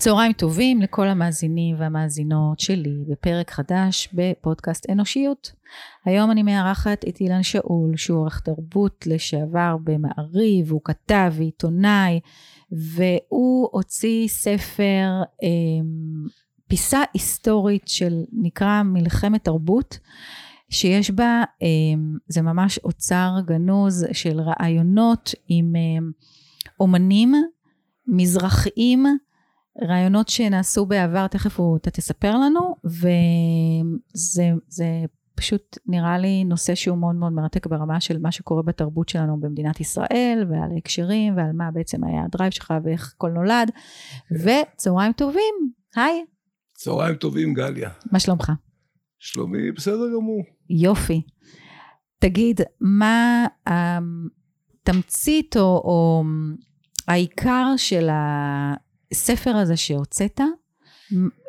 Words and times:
צהריים 0.00 0.32
טובים 0.32 0.82
לכל 0.82 1.08
המאזינים 1.08 1.76
והמאזינות 1.78 2.60
שלי 2.60 3.04
בפרק 3.08 3.50
חדש 3.50 4.08
בפודקאסט 4.12 4.90
אנושיות. 4.90 5.52
היום 6.04 6.30
אני 6.30 6.42
מארחת 6.42 7.04
את 7.08 7.20
אילן 7.20 7.42
שאול 7.42 7.96
שהוא 7.96 8.18
עורך 8.18 8.40
תרבות 8.40 9.06
לשעבר 9.06 9.76
במעריב, 9.84 10.70
הוא 10.70 10.80
כתב 10.84 11.32
ועיתונאי 11.36 12.20
והוא 12.72 13.68
הוציא 13.72 14.28
ספר 14.28 15.22
אה, 15.42 15.48
פיסה 16.68 17.02
היסטורית 17.14 17.88
של 17.88 18.22
נקרא 18.32 18.82
מלחמת 18.82 19.44
תרבות 19.44 19.98
שיש 20.70 21.10
בה, 21.10 21.42
אה, 21.62 21.68
זה 22.28 22.42
ממש 22.42 22.78
אוצר 22.78 23.30
גנוז 23.46 24.06
של 24.12 24.40
רעיונות 24.40 25.34
עם 25.48 25.76
אה, 25.76 26.06
אומנים 26.80 27.34
מזרחיים 28.06 29.06
רעיונות 29.88 30.28
שנעשו 30.28 30.86
בעבר, 30.86 31.26
תכף 31.26 31.60
הוא, 31.60 31.76
אתה 31.76 31.90
תספר 31.90 32.36
לנו, 32.36 32.76
וזה 32.84 34.44
פשוט 35.34 35.78
נראה 35.86 36.18
לי 36.18 36.44
נושא 36.44 36.74
שהוא 36.74 36.98
מאוד 36.98 37.14
מאוד 37.14 37.32
מרתק 37.32 37.66
ברמה 37.66 38.00
של 38.00 38.18
מה 38.18 38.32
שקורה 38.32 38.62
בתרבות 38.62 39.08
שלנו 39.08 39.40
במדינת 39.40 39.80
ישראל, 39.80 40.46
ועל 40.50 40.70
ההקשרים, 40.74 41.36
ועל 41.36 41.52
מה 41.52 41.70
בעצם 41.70 42.04
היה 42.04 42.24
הדרייב 42.24 42.52
שלך 42.52 42.74
ואיך 42.84 43.12
הכל 43.16 43.30
נולד, 43.30 43.70
וצהריים 44.32 45.12
טובים, 45.12 45.54
היי. 45.96 46.24
צהריים 46.72 47.14
טובים, 47.14 47.54
גליה. 47.54 47.90
מה 48.12 48.20
שלומך? 48.20 48.52
שלומי 49.18 49.72
בסדר 49.72 50.08
גמור. 50.14 50.42
יופי. 50.70 51.22
תגיד, 52.18 52.60
מה 52.80 53.46
התמצית 53.66 55.56
או, 55.56 55.62
או 55.62 56.22
העיקר 57.08 57.66
של 57.76 58.08
ה... 58.08 58.74
הספר 59.12 59.56
הזה 59.56 59.76
שהוצאת, 59.76 60.40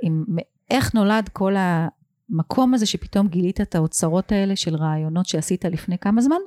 עם 0.02 0.26
איך 0.70 0.94
נולד 0.94 1.30
כל 1.34 1.54
המקום 1.58 2.74
הזה 2.74 2.86
שפתאום 2.86 3.28
גילית 3.28 3.62
את 3.62 3.76
האוצרות 3.76 4.32
האלה 4.32 4.56
של 4.56 4.76
רעיונות 4.76 5.26
שעשית 5.26 5.66
לפני 5.66 5.98
כמה 5.98 6.22
זמן? 6.22 6.40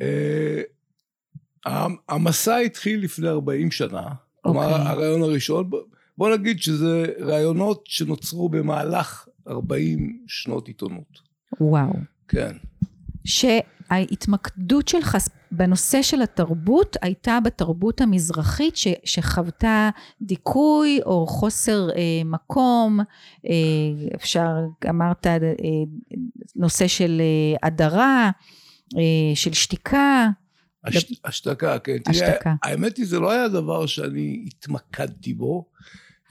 אה, 0.00 0.62
המסע 2.08 2.56
התחיל 2.56 3.04
לפני 3.04 3.28
40 3.28 3.70
שנה. 3.70 4.08
כלומר, 4.40 4.70
אוקיי. 4.70 4.86
הרעיון 4.86 5.22
הראשון, 5.22 5.70
בוא 6.18 6.36
נגיד 6.36 6.62
שזה 6.62 7.06
רעיונות 7.20 7.84
שנוצרו 7.86 8.48
במהלך 8.48 9.28
40 9.48 10.24
שנות 10.26 10.68
עיתונות. 10.68 11.20
וואו. 11.60 11.92
כן. 12.28 12.56
שההתמקדות 13.24 14.88
שלך 14.88 15.16
בנושא 15.56 16.02
של 16.02 16.22
התרבות 16.22 16.96
הייתה 17.02 17.38
בתרבות 17.44 18.00
המזרחית 18.00 18.76
ש, 18.76 18.88
שחוותה 19.04 19.90
דיכוי 20.22 21.00
או 21.06 21.26
חוסר 21.26 21.90
אה, 21.90 22.22
מקום, 22.24 23.00
אה, 23.46 23.54
אפשר, 24.14 24.48
אמרת, 24.88 25.26
אה, 25.26 25.40
נושא 26.56 26.86
של 26.86 27.20
אה, 27.20 27.68
הדרה, 27.68 28.30
אה, 28.96 29.34
של 29.34 29.52
שתיקה. 29.52 30.28
הש, 30.84 31.12
השתקה, 31.24 31.78
כן. 31.78 31.96
השתקה. 32.06 32.40
תראה, 32.40 32.54
האמת 32.62 32.96
היא, 32.96 33.06
זה 33.06 33.20
לא 33.20 33.30
היה 33.30 33.48
דבר 33.48 33.86
שאני 33.86 34.44
התמקדתי 34.46 35.34
בו, 35.34 35.64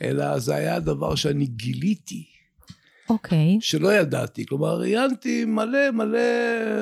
אלא 0.01 0.39
זה 0.39 0.55
היה 0.55 0.79
דבר 0.79 1.15
שאני 1.15 1.45
גיליתי. 1.45 2.25
אוקיי. 3.09 3.57
Okay. 3.57 3.61
שלא 3.61 3.93
ידעתי. 3.93 4.45
כלומר, 4.45 4.79
ראיינתי 4.79 5.45
מלא 5.45 5.91
מלא 5.91 6.19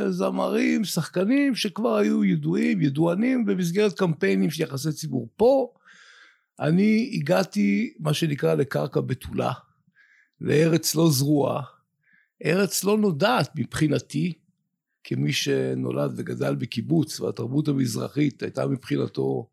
זמרים, 0.10 0.86
שחקנים 0.86 1.56
שכבר 1.56 1.96
היו 1.96 2.26
ידועים, 2.26 2.82
ידוענים, 2.82 3.46
במסגרת 3.46 3.94
קמפיינים 3.94 4.52
של 4.52 4.64
יחסי 4.64 4.92
ציבור. 4.92 5.30
פה 5.38 5.74
אני 6.60 7.12
הגעתי, 7.14 7.94
מה 8.00 8.14
שנקרא, 8.14 8.54
לקרקע 8.54 9.02
בתולה, 9.02 9.52
לארץ 10.42 10.96
לא 10.96 11.10
זרועה, 11.10 11.62
ארץ 12.46 12.84
לא 12.84 12.98
נודעת 12.98 13.52
מבחינתי, 13.56 14.34
כמי 15.04 15.34
שנולד 15.34 16.14
וגדל 16.18 16.56
בקיבוץ, 16.56 17.20
והתרבות 17.20 17.68
המזרחית 17.68 18.44
הייתה 18.44 18.68
מבחינתו 18.68 19.50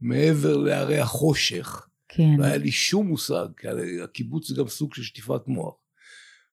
מעבר 0.00 0.56
להרי 0.56 0.98
החושך. 0.98 1.86
כן. 2.08 2.34
לא 2.38 2.44
היה 2.44 2.56
לי 2.56 2.70
שום 2.70 3.06
מושג, 3.06 3.46
כי 3.56 3.68
הקיבוץ 4.04 4.48
זה 4.48 4.54
גם 4.54 4.68
סוג 4.68 4.94
של 4.94 5.02
שטיפת 5.02 5.48
מוח. 5.48 5.74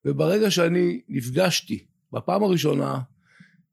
וברגע 0.06 0.52
שאני 0.52 1.02
נפגשתי 1.10 1.86
בפעם 2.14 2.44
הראשונה 2.44 3.00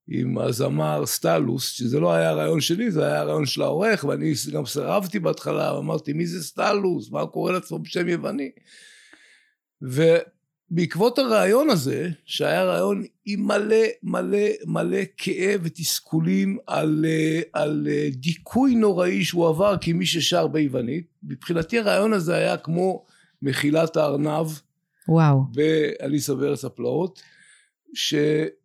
עם 0.08 0.38
הזמר 0.38 1.06
סטלוס, 1.06 1.70
שזה 1.70 2.00
לא 2.00 2.12
היה 2.12 2.30
הרעיון 2.30 2.60
שלי, 2.60 2.90
זה 2.90 3.06
היה 3.06 3.20
הרעיון 3.20 3.46
של 3.46 3.62
העורך, 3.62 4.04
ואני 4.04 4.32
גם 4.52 4.66
סירבתי 4.66 5.18
בהתחלה, 5.18 5.78
אמרתי, 5.78 6.12
מי 6.12 6.26
זה 6.26 6.44
סטלוס? 6.44 7.10
מה 7.10 7.26
קורא 7.26 7.52
לעצמו 7.52 7.78
בשם 7.78 8.08
יווני? 8.08 8.50
ובעקבות 9.82 11.18
הרעיון 11.18 11.70
הזה, 11.70 12.10
שהיה 12.24 12.64
רעיון 12.64 13.04
עם 13.24 13.46
מלא 13.46 13.84
מלא 14.02 14.48
מלא 14.66 15.00
כאב 15.16 15.60
ותסכולים 15.64 16.58
על, 16.66 17.04
על 17.52 17.88
דיכוי 18.10 18.74
נוראי 18.74 19.24
שהוא 19.24 19.48
עבר 19.48 19.74
כמי 19.80 20.06
ששר 20.06 20.46
ביוונית, 20.46 21.06
מבחינתי 21.22 21.78
הרעיון 21.78 22.12
הזה 22.12 22.34
היה 22.34 22.56
כמו 22.56 23.04
מחילת 23.42 23.96
הארנב 23.96 24.46
וואו. 25.08 25.44
באליסה 25.52 26.34
בארץ 26.34 26.64
הפלאות, 26.64 27.22
ש, 27.94 28.14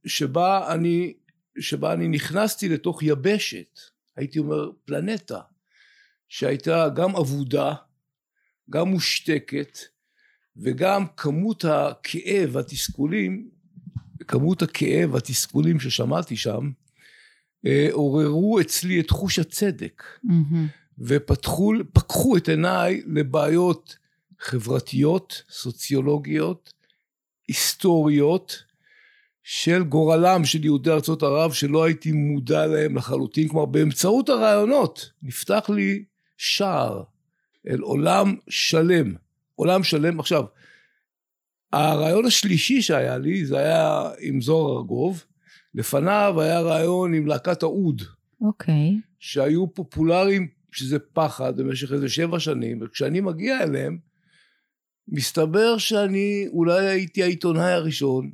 שבה, 0.05 0.73
אני, 0.73 1.13
שבה 1.59 1.93
אני 1.93 2.07
נכנסתי 2.07 2.69
לתוך 2.69 3.03
יבשת, 3.03 3.79
הייתי 4.15 4.39
אומר 4.39 4.69
פלנטה, 4.85 5.39
שהייתה 6.29 6.89
גם 6.89 7.15
אבודה, 7.15 7.73
גם 8.69 8.87
מושתקת, 8.87 9.77
וגם 10.57 11.05
כמות 11.17 11.65
הכאב 11.65 12.49
והתסכולים, 12.51 13.49
כמות 14.27 14.61
הכאב 14.61 15.13
והתסכולים 15.13 15.79
ששמעתי 15.79 16.35
שם, 16.35 16.71
אה, 17.65 17.87
עוררו 17.91 18.59
אצלי 18.59 18.99
את 18.99 19.09
חוש 19.09 19.39
הצדק, 19.39 20.03
mm-hmm. 20.25 20.91
ופתחו 20.99 22.37
את 22.37 22.49
עיניי 22.49 23.01
לבעיות 23.05 23.97
חברתיות, 24.41 25.43
סוציולוגיות, 25.49 26.73
היסטוריות, 27.47 28.63
של 29.43 29.83
גורלם 29.83 30.45
של 30.45 30.65
יהודי 30.65 30.91
ארצות 30.91 31.23
ערב 31.23 31.53
שלא 31.53 31.83
הייתי 31.83 32.11
מודע 32.11 32.67
להם 32.67 32.97
לחלוטין, 32.97 33.47
כלומר 33.47 33.65
באמצעות 33.65 34.29
הרעיונות 34.29 35.11
נפתח 35.23 35.69
לי 35.75 36.03
שער 36.37 37.03
אל 37.67 37.79
עולם 37.79 38.35
שלם, 38.49 39.13
עולם 39.55 39.83
שלם. 39.83 40.19
עכשיו, 40.19 40.43
הרעיון 41.73 42.25
השלישי 42.25 42.81
שהיה 42.81 43.17
לי 43.17 43.45
זה 43.45 43.57
היה 43.57 44.09
עם 44.19 44.41
זוהר 44.41 44.77
ארגוב, 44.77 45.23
לפניו 45.75 46.41
היה 46.41 46.59
רעיון 46.59 47.13
עם 47.13 47.27
להקת 47.27 47.63
האוד. 47.63 48.01
אוקיי. 48.41 48.73
Okay. 48.73 49.01
שהיו 49.19 49.73
פופולריים, 49.73 50.47
שזה 50.71 50.99
פחד, 50.99 51.57
במשך 51.57 51.91
איזה 51.91 52.09
שבע 52.09 52.39
שנים, 52.39 52.79
וכשאני 52.81 53.21
מגיע 53.21 53.63
אליהם, 53.63 53.97
מסתבר 55.11 55.77
שאני 55.77 56.47
אולי 56.51 56.87
הייתי 56.87 57.23
העיתונאי 57.23 57.71
הראשון, 57.71 58.31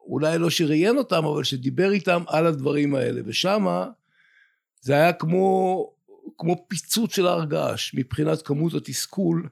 אולי 0.00 0.38
לא 0.38 0.50
שראיין 0.50 0.98
אותם, 0.98 1.24
אבל 1.24 1.44
שדיבר 1.44 1.92
איתם 1.92 2.22
על 2.26 2.46
הדברים 2.46 2.94
האלה, 2.94 3.20
ושמה 3.24 3.88
זה 4.80 4.92
היה 4.92 5.12
כמו, 5.12 5.86
כמו 6.38 6.64
פיצוץ 6.68 7.14
של 7.14 7.26
הר 7.26 7.44
געש 7.44 7.94
מבחינת 7.94 8.42
כמות 8.42 8.74
התסכול 8.74 9.48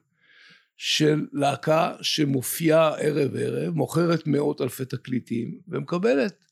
של 0.77 1.27
להקה 1.33 1.93
שמופיעה 2.01 2.97
ערב 2.97 3.35
ערב, 3.35 3.73
מוכרת 3.73 4.27
מאות 4.27 4.61
אלפי 4.61 4.85
תקליטים 4.85 5.59
ומקבלת. 5.67 6.45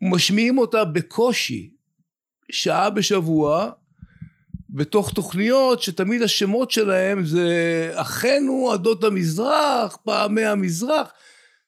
משמיעים 0.00 0.58
אותה 0.58 0.84
בקושי 0.84 1.74
שעה 2.50 2.90
בשבוע 2.90 3.70
בתוך 4.74 5.12
תוכניות 5.12 5.82
שתמיד 5.82 6.22
השמות 6.22 6.70
שלהם 6.70 7.24
זה 7.24 7.92
אחינו 7.94 8.70
עדות 8.72 9.04
המזרח, 9.04 9.96
פעמי 10.04 10.44
המזרח, 10.44 11.12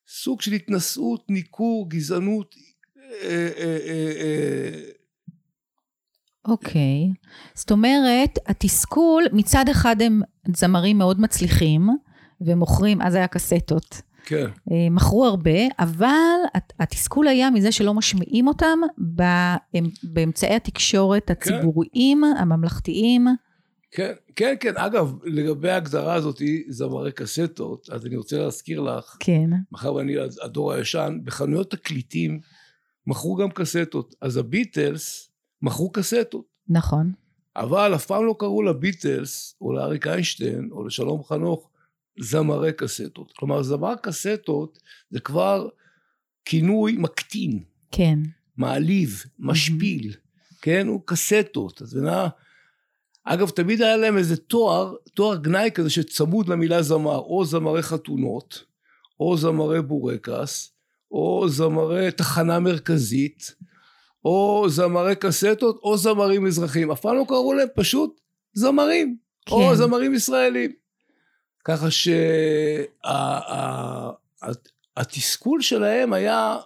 סוג 0.08 0.40
של 0.40 0.52
התנשאות, 0.52 1.24
ניכור, 1.28 1.90
גזענות. 1.90 2.54
אה, 3.22 3.48
אה, 3.58 3.78
אה, 3.88 4.80
אוקיי, 6.48 7.10
okay. 7.12 7.28
זאת 7.54 7.70
אומרת, 7.70 8.38
התסכול, 8.46 9.24
מצד 9.32 9.64
אחד 9.70 10.02
הם 10.02 10.22
זמרים 10.56 10.98
מאוד 10.98 11.20
מצליחים, 11.20 11.88
ומוכרים, 12.40 13.02
אז 13.02 13.14
היה 13.14 13.26
קסטות. 13.26 14.02
כן. 14.26 14.46
מכרו 14.90 15.26
הרבה, 15.26 15.58
אבל 15.78 16.36
התסכול 16.80 17.28
היה 17.28 17.50
מזה 17.50 17.72
שלא 17.72 17.94
משמיעים 17.94 18.48
אותם 18.48 18.78
באמצעי 20.02 20.54
התקשורת 20.54 21.26
כן. 21.26 21.32
הציבוריים, 21.32 22.22
כן. 22.22 22.40
הממלכתיים. 22.42 23.26
כן, 23.90 24.12
כן, 24.36 24.54
כן. 24.60 24.76
אגב, 24.76 25.14
לגבי 25.24 25.70
ההגדרה 25.70 26.14
הזאת, 26.14 26.42
זמרי 26.68 27.12
קסטות, 27.12 27.88
אז 27.92 28.06
אני 28.06 28.16
רוצה 28.16 28.38
להזכיר 28.38 28.80
לך, 28.80 29.16
כן. 29.20 29.50
מאחר 29.72 29.94
ואני 29.94 30.14
הדור 30.42 30.72
הישן, 30.72 31.18
בחנויות 31.24 31.70
תקליטים 31.70 32.40
מכרו 33.06 33.36
גם 33.36 33.50
קסטות. 33.50 34.14
אז 34.20 34.36
הביטלס 34.36 35.30
מכרו 35.62 35.90
קסטות. 35.92 36.44
נכון. 36.68 37.12
אבל 37.56 37.94
אף 37.94 38.06
פעם 38.06 38.26
לא 38.26 38.34
קראו 38.38 38.62
לביטלס, 38.62 39.54
או 39.60 39.72
לאריק 39.72 40.06
איינשטיין, 40.06 40.68
או 40.72 40.84
לשלום 40.84 41.24
חנוך, 41.24 41.70
זמרי 42.20 42.72
קסטות. 42.72 43.32
כלומר, 43.36 43.62
זמר 43.62 43.94
קסטות 44.02 44.78
זה 45.10 45.20
כבר 45.20 45.68
כינוי 46.44 46.96
מקטין. 46.98 47.62
כן. 47.90 48.18
מעליב, 48.56 49.24
משפיל, 49.38 50.10
mm-hmm. 50.10 50.54
כן? 50.62 50.86
הוא 50.86 51.00
קסטות. 51.04 51.82
אז 51.82 51.94
מבינה? 51.94 52.28
אגב, 53.24 53.50
תמיד 53.50 53.82
היה 53.82 53.96
להם 53.96 54.18
איזה 54.18 54.36
תואר, 54.36 54.94
תואר 55.14 55.36
גנאי 55.36 55.70
כזה 55.74 55.90
שצמוד 55.90 56.48
למילה 56.48 56.82
זמר, 56.82 57.18
או 57.18 57.44
זמרי 57.44 57.82
חתונות, 57.82 58.64
או 59.20 59.36
זמרי 59.36 59.82
בורקס, 59.82 60.72
או 61.12 61.48
זמרי 61.48 62.10
תחנה 62.10 62.58
מרכזית, 62.58 63.54
או 64.24 64.64
זמרי 64.68 65.16
קסטות, 65.16 65.80
או 65.82 65.96
זמרים 65.96 66.46
אזרחיים. 66.46 66.90
אף 66.90 67.00
פעם 67.00 67.16
לא 67.16 67.24
קראו 67.28 67.52
להם 67.52 67.68
פשוט 67.74 68.20
זמרים, 68.52 69.16
כן. 69.46 69.54
או 69.54 69.76
זמרים 69.76 70.14
ישראלים. 70.14 70.85
ככה 71.68 71.86
שהתסכול 74.96 75.60
שה, 75.62 75.68
שלהם 75.68 76.12
היה 76.12 76.56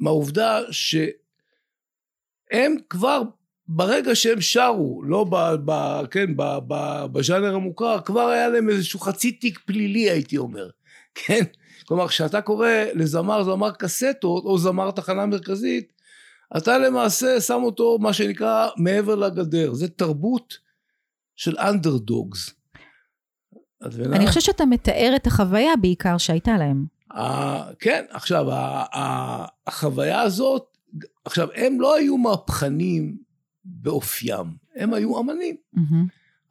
מהעובדה 0.00 0.60
שהם 0.70 1.06
כבר 2.90 3.22
ברגע 3.68 4.14
שהם 4.14 4.40
שרו, 4.40 5.02
לא 5.02 5.24
ב, 5.24 5.36
ב, 5.64 6.00
כן, 6.10 6.36
ב, 6.36 6.42
ב, 6.68 7.04
בז'אנר 7.12 7.54
המוכר, 7.54 8.00
כבר 8.04 8.28
היה 8.28 8.48
להם 8.48 8.70
איזשהו 8.70 9.00
חצי 9.00 9.32
תיק 9.32 9.58
פלילי 9.58 10.10
הייתי 10.10 10.36
אומר, 10.36 10.70
כן? 11.26 11.44
כלומר 11.86 12.08
כשאתה 12.08 12.40
קורא 12.40 12.68
לזמר 12.94 13.44
זמר 13.44 13.70
קסטות 13.70 14.44
או 14.44 14.58
זמר 14.58 14.90
תחנה 14.90 15.26
מרכזית, 15.26 15.92
אתה 16.56 16.78
למעשה 16.78 17.40
שם 17.40 17.60
אותו 17.62 17.98
מה 17.98 18.12
שנקרא 18.12 18.68
מעבר 18.76 19.14
לגדר, 19.14 19.74
זה 19.74 19.88
תרבות 19.88 20.58
של 21.36 21.58
אנדרדוגס. 21.58 22.57
אני 23.82 24.26
חושבת 24.26 24.42
שאתה 24.42 24.66
מתאר 24.66 25.12
את 25.16 25.26
החוויה 25.26 25.76
בעיקר 25.80 26.18
שהייתה 26.18 26.58
להם. 26.58 26.86
כן, 27.78 28.04
עכשיו 28.10 28.46
החוויה 29.66 30.20
הזאת, 30.20 30.78
עכשיו 31.24 31.48
הם 31.54 31.80
לא 31.80 31.96
היו 31.96 32.16
מהפכנים 32.16 33.18
באופיים, 33.64 34.46
הם 34.76 34.94
היו 34.94 35.20
אמנים. 35.20 35.56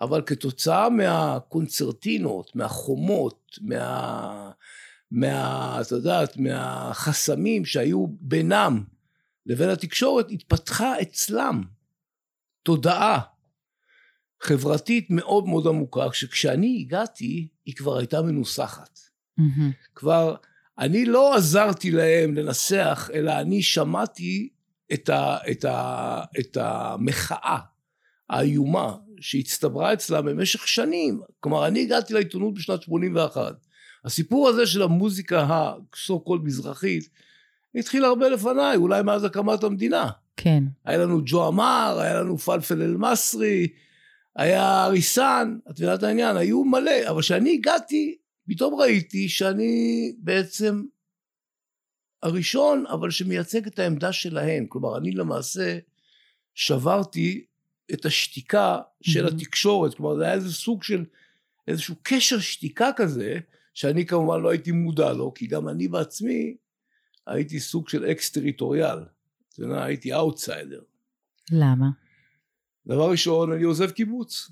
אבל 0.02 0.22
כתוצאה 0.26 0.90
מהקונצרטינות, 0.90 2.56
מהחומות, 2.56 3.58
מה... 3.62 4.52
מה... 5.12 5.78
את 5.82 5.92
יודעת, 5.92 6.38
מהחסמים 6.38 7.66
שהיו 7.66 8.08
בינם 8.08 8.84
לבין 9.46 9.70
התקשורת, 9.70 10.32
התפתחה 10.32 11.02
אצלם 11.02 11.64
תודעה 12.64 13.20
חברתית 14.42 15.08
מאוד 15.10 15.48
מאוד 15.48 15.68
עמוקה, 15.68 16.08
שכשאני 16.14 16.84
הגעתי, 16.86 17.48
היא 17.66 17.76
כבר 17.76 17.98
הייתה 17.98 18.22
מנוסחת. 18.22 19.00
Mm-hmm. 19.40 19.94
כבר, 19.96 20.36
אני 20.80 21.06
לא 21.06 21.36
עזרתי 21.36 21.92
להם 21.92 22.34
לנסח, 22.34 23.10
אלא 23.14 23.40
אני 23.40 23.62
שמעתי 23.62 24.50
את, 24.94 25.10
ה, 25.10 25.38
את, 25.52 25.66
ה, 25.66 26.22
את 26.40 26.58
המחאה 26.62 27.58
האיומה 28.30 28.96
שהצטברה 29.20 29.94
אצלם 29.94 30.26
במשך 30.26 30.68
שנים. 30.68 31.22
כלומר, 31.40 31.68
אני 31.68 31.82
הגעתי 31.82 32.14
לעיתונות 32.14 32.54
בשנת 32.54 32.82
81. 32.82 33.56
הסיפור 34.06 34.50
הזה 34.50 34.68
של 34.68 34.82
המוזיקה 34.82 35.42
ה-so 35.42 36.14
called 36.14 36.44
מזרחית, 36.44 37.10
התחיל 37.76 38.06
הרבה 38.06 38.30
לפניי, 38.30 38.76
אולי 38.76 39.04
מאז 39.04 39.24
הקמת 39.24 39.64
המדינה. 39.64 40.10
כן. 40.38 40.64
היה 40.86 40.98
לנו 40.98 41.22
ג'ו 41.26 41.48
אמר, 41.48 41.98
היה 42.00 42.22
לנו 42.22 42.38
פלפל 42.38 42.82
אל-מסרי, 42.82 43.68
היה 44.38 44.86
אריסן, 44.86 45.58
את 45.70 45.72
מבינה 45.72 45.96
את 45.96 46.04
העניין, 46.04 46.38
היו 46.38 46.64
מלא, 46.64 47.10
אבל 47.10 47.22
כשאני 47.22 47.54
הגעתי, 47.54 48.18
פתאום 48.48 48.76
ראיתי 48.76 49.30
שאני 49.30 50.14
בעצם 50.18 50.84
הראשון, 52.24 52.86
אבל 52.88 53.12
שמייצג 53.12 53.68
את 53.68 53.80
העמדה 53.80 54.14
שלהם. 54.14 54.66
כלומר, 54.68 54.98
אני 54.98 55.12
למעשה 55.12 55.78
שברתי 56.56 57.46
את 57.94 58.06
השתיקה 58.06 58.80
של 59.02 59.26
mm-hmm. 59.26 59.34
התקשורת. 59.34 59.94
כלומר, 59.94 60.18
זה 60.18 60.24
היה 60.24 60.34
איזה 60.34 60.54
סוג 60.54 60.84
של, 60.84 61.06
איזשהו 61.68 61.96
קשר 62.04 62.40
שתיקה 62.40 62.90
כזה, 62.96 63.40
שאני 63.74 64.06
כמובן 64.06 64.42
לא 64.42 64.50
הייתי 64.50 64.72
מודע 64.72 65.14
לו, 65.14 65.34
כי 65.34 65.48
גם 65.48 65.70
אני 65.70 65.88
בעצמי 65.88 66.56
הייתי 67.28 67.60
סוג 67.60 67.90
של 67.90 68.06
אקס 68.06 68.32
טריטוריאל. 68.32 69.00
אתה 69.54 69.62
יודע, 69.62 69.84
הייתי 69.84 70.14
אאוטסיידר. 70.14 70.82
למה? 71.52 71.88
דבר 72.88 73.12
ראשון, 73.12 73.52
אני 73.52 73.64
עוזב 73.64 73.92
קיבוץ. 73.92 74.52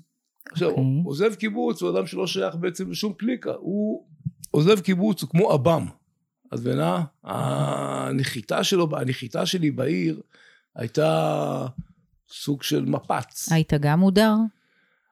עכשיו, 0.50 0.68
okay. 0.68 0.72
אוקיי. 0.72 1.02
עוזב 1.04 1.34
קיבוץ 1.34 1.82
הוא 1.82 1.90
אדם 1.90 2.06
שלא 2.06 2.26
שייך 2.26 2.54
בעצם 2.54 2.90
לשום 2.90 3.12
קליקה. 3.12 3.52
הוא 3.58 4.04
עוזב 4.50 4.80
קיבוץ, 4.80 5.22
הוא 5.22 5.30
כמו 5.30 5.52
עב"ם. 5.52 5.86
את 6.46 6.58
מבינה? 6.60 7.04
הנחיתה 7.24 8.64
שלו, 8.64 8.88
הנחיתה 8.96 9.46
שלי 9.46 9.70
בעיר 9.70 10.20
הייתה 10.74 11.66
סוג 12.28 12.62
של 12.62 12.84
מפץ. 12.84 13.52
היית 13.52 13.72
גם 13.80 14.00
מודר? 14.00 14.34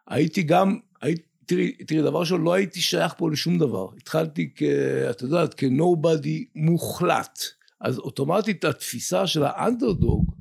הייתי 0.06 0.42
גם, 0.42 0.78
היית, 1.00 1.22
תראי, 1.46 1.72
תראי, 1.72 2.02
דבר 2.02 2.20
ראשון, 2.20 2.42
לא 2.42 2.52
הייתי 2.52 2.80
שייך 2.80 3.14
פה 3.18 3.30
לשום 3.30 3.58
דבר. 3.58 3.88
התחלתי 3.96 4.50
כ... 4.56 4.62
את 5.10 5.22
יודעת, 5.22 5.54
כנובדי 5.54 6.44
מוחלט. 6.54 7.38
אז 7.80 7.98
אוטומטית 7.98 8.64
התפיסה 8.64 9.26
של 9.26 9.42
האנדרדוג, 9.44 10.34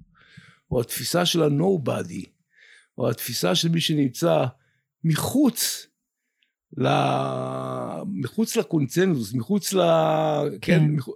או 0.71 0.81
התפיסה 0.81 1.25
של 1.25 1.43
הנובדי, 1.43 2.25
או 2.97 3.09
התפיסה 3.09 3.55
של 3.55 3.69
מי 3.69 3.81
שנמצא 3.81 4.45
מחוץ 5.03 5.87
ל... 6.77 6.87
מחוץ 8.05 8.57
לקונצנזוס, 8.57 9.33
מחוץ 9.33 9.73
ל... 9.73 9.79
כן, 10.61 10.79
כן 10.79 10.85
מח... 10.85 11.07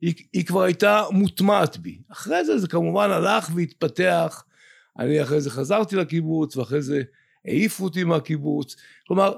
היא, 0.00 0.14
היא 0.32 0.44
כבר 0.44 0.62
הייתה 0.62 1.02
מוטמעת 1.10 1.76
בי. 1.76 1.98
אחרי 2.08 2.44
זה 2.44 2.58
זה 2.58 2.68
כמובן 2.68 3.10
הלך 3.10 3.50
והתפתח. 3.54 4.44
אני 4.98 5.22
אחרי 5.22 5.40
זה 5.40 5.50
חזרתי 5.50 5.96
לקיבוץ, 5.96 6.56
ואחרי 6.56 6.82
זה 6.82 7.02
העיפו 7.44 7.84
אותי 7.84 8.04
מהקיבוץ. 8.04 8.76
כלומר, 9.06 9.36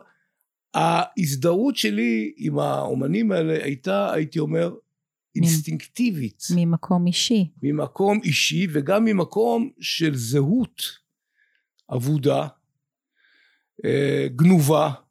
ההזדהות 0.74 1.76
שלי 1.76 2.32
עם 2.36 2.58
האומנים 2.58 3.32
האלה 3.32 3.64
הייתה, 3.64 4.12
הייתי 4.12 4.38
אומר, 4.38 4.74
אינסטינקטיבית. 5.36 6.42
ממקום 6.54 7.06
אישי. 7.06 7.50
ממקום 7.62 8.20
אישי, 8.24 8.66
וגם 8.72 9.04
ממקום 9.04 9.70
של 9.80 10.14
זהות 10.14 10.82
אבודה, 11.90 12.48
אה, 13.84 14.26
גנובה, 14.36 14.90
okay. 14.90 15.02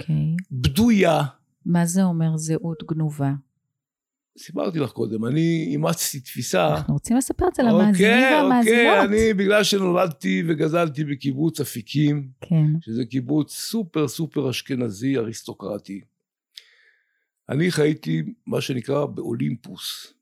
אוקיי. 0.00 0.36
בדויה. 0.50 1.22
מה 1.66 1.86
זה 1.86 2.02
אומר 2.04 2.36
זהות 2.36 2.82
גנובה? 2.88 3.32
סיפרתי 4.38 4.78
לך 4.78 4.90
קודם, 4.90 5.24
אני 5.24 5.68
אימצתי 5.70 6.20
תפיסה... 6.20 6.68
אנחנו 6.68 6.94
רוצים 6.94 7.16
לספר 7.16 7.48
את 7.48 7.54
זה 7.54 7.62
למאזינים 7.62 8.12
אוקיי, 8.12 8.34
והמאזינות. 8.34 8.98
אוקיי, 8.98 9.04
אני, 9.04 9.34
בגלל 9.34 9.64
שנולדתי 9.64 10.42
וגזלתי 10.48 11.04
בקיבוץ 11.04 11.60
אפיקים, 11.60 12.28
כן. 12.40 12.66
שזה 12.80 13.04
קיבוץ 13.04 13.52
סופר 13.52 14.08
סופר 14.08 14.50
אשכנזי, 14.50 15.16
אריסטוקרטי, 15.16 16.00
אני 17.48 17.70
חייתי 17.70 18.22
מה 18.46 18.60
שנקרא 18.60 19.06
באולימפוס. 19.06 20.12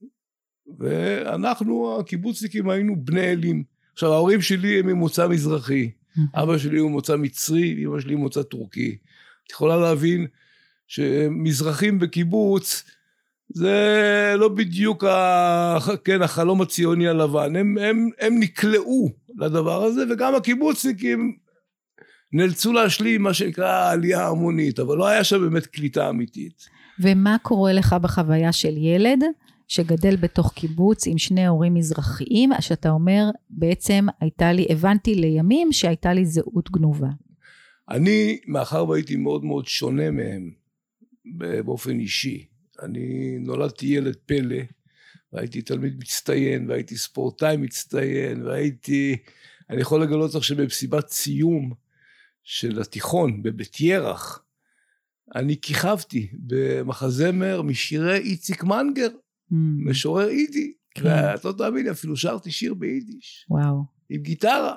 ואנחנו, 0.78 2.00
הקיבוצניקים, 2.00 2.70
היינו 2.70 3.04
בני 3.04 3.32
אלים. 3.32 3.64
עכשיו, 3.94 4.12
ההורים 4.12 4.40
שלי 4.40 4.78
הם 4.78 4.86
ממוצא 4.86 5.28
מזרחי. 5.28 5.90
אבא 6.34 6.58
שלי 6.58 6.78
הוא 6.78 6.90
ממוצא 6.90 7.16
מצרי, 7.16 7.84
אמא 7.84 8.00
שלי 8.00 8.14
ממוצא 8.14 8.42
טורקי. 8.42 8.96
את 9.46 9.52
יכולה 9.52 9.76
להבין 9.76 10.26
שמזרחים 10.86 11.98
בקיבוץ 11.98 12.84
זה 13.48 14.34
לא 14.38 14.48
בדיוק 14.48 15.04
ה, 15.04 15.78
כן, 16.04 16.22
החלום 16.22 16.62
הציוני 16.62 17.08
הלבן. 17.08 17.56
הם, 17.56 17.78
הם, 17.78 18.08
הם 18.20 18.40
נקלעו 18.40 19.10
לדבר 19.38 19.84
הזה, 19.84 20.04
וגם 20.10 20.34
הקיבוצניקים 20.34 21.36
נאלצו 22.32 22.72
להשלים 22.72 23.22
מה 23.22 23.34
שנקרא 23.34 23.68
העלייה 23.68 24.22
ההמונית, 24.22 24.78
אבל 24.78 24.96
לא 24.96 25.06
היה 25.06 25.24
שם 25.24 25.40
באמת 25.40 25.66
קליטה 25.66 26.08
אמיתית. 26.08 26.68
ומה 27.00 27.36
קורה 27.42 27.72
לך 27.72 27.92
בחוויה 27.92 28.52
של 28.52 28.76
ילד 28.76 29.24
שגדל 29.68 30.16
בתוך 30.16 30.52
קיבוץ 30.52 31.06
עם 31.06 31.18
שני 31.18 31.46
הורים 31.46 31.74
מזרחיים, 31.74 32.50
שאתה 32.60 32.90
אומר, 32.90 33.24
בעצם 33.50 34.06
הייתה 34.20 34.52
לי, 34.52 34.66
הבנתי 34.70 35.14
לימים 35.14 35.72
שהייתה 35.72 36.12
לי 36.12 36.26
זהות 36.26 36.70
גנובה. 36.70 37.08
אני, 37.90 38.40
מאחר 38.46 38.88
והייתי 38.88 39.16
מאוד 39.16 39.44
מאוד 39.44 39.66
שונה 39.66 40.10
מהם 40.10 40.50
באופן 41.64 42.00
אישי, 42.00 42.46
אני 42.82 43.38
נולדתי 43.38 43.86
ילד 43.86 44.16
פלא, 44.26 44.56
והייתי 45.32 45.62
תלמיד 45.62 45.96
מצטיין, 45.98 46.70
והייתי 46.70 46.96
ספורטאי 46.96 47.56
מצטיין, 47.56 48.42
והייתי, 48.42 49.16
אני 49.70 49.80
יכול 49.80 50.02
לגלות 50.02 50.34
לך 50.34 50.44
שבמסיבת 50.44 51.08
סיום 51.08 51.72
של 52.42 52.80
התיכון 52.80 53.42
בבית 53.42 53.80
ירח, 53.80 54.44
אני 55.34 55.60
כיכבתי 55.60 56.28
במחזמר 56.32 57.62
משירי 57.62 58.18
איציק 58.18 58.64
מנגר. 58.64 59.08
משורר 59.50 60.28
אידי, 60.28 60.72
כן. 60.94 61.04
ואת 61.04 61.44
לא 61.44 61.52
תאמיני, 61.52 61.90
אפילו 61.90 62.16
שרתי 62.16 62.50
שיר 62.50 62.74
ביידיש. 62.74 63.46
וואו. 63.50 63.84
עם 64.10 64.22
גיטרה. 64.22 64.74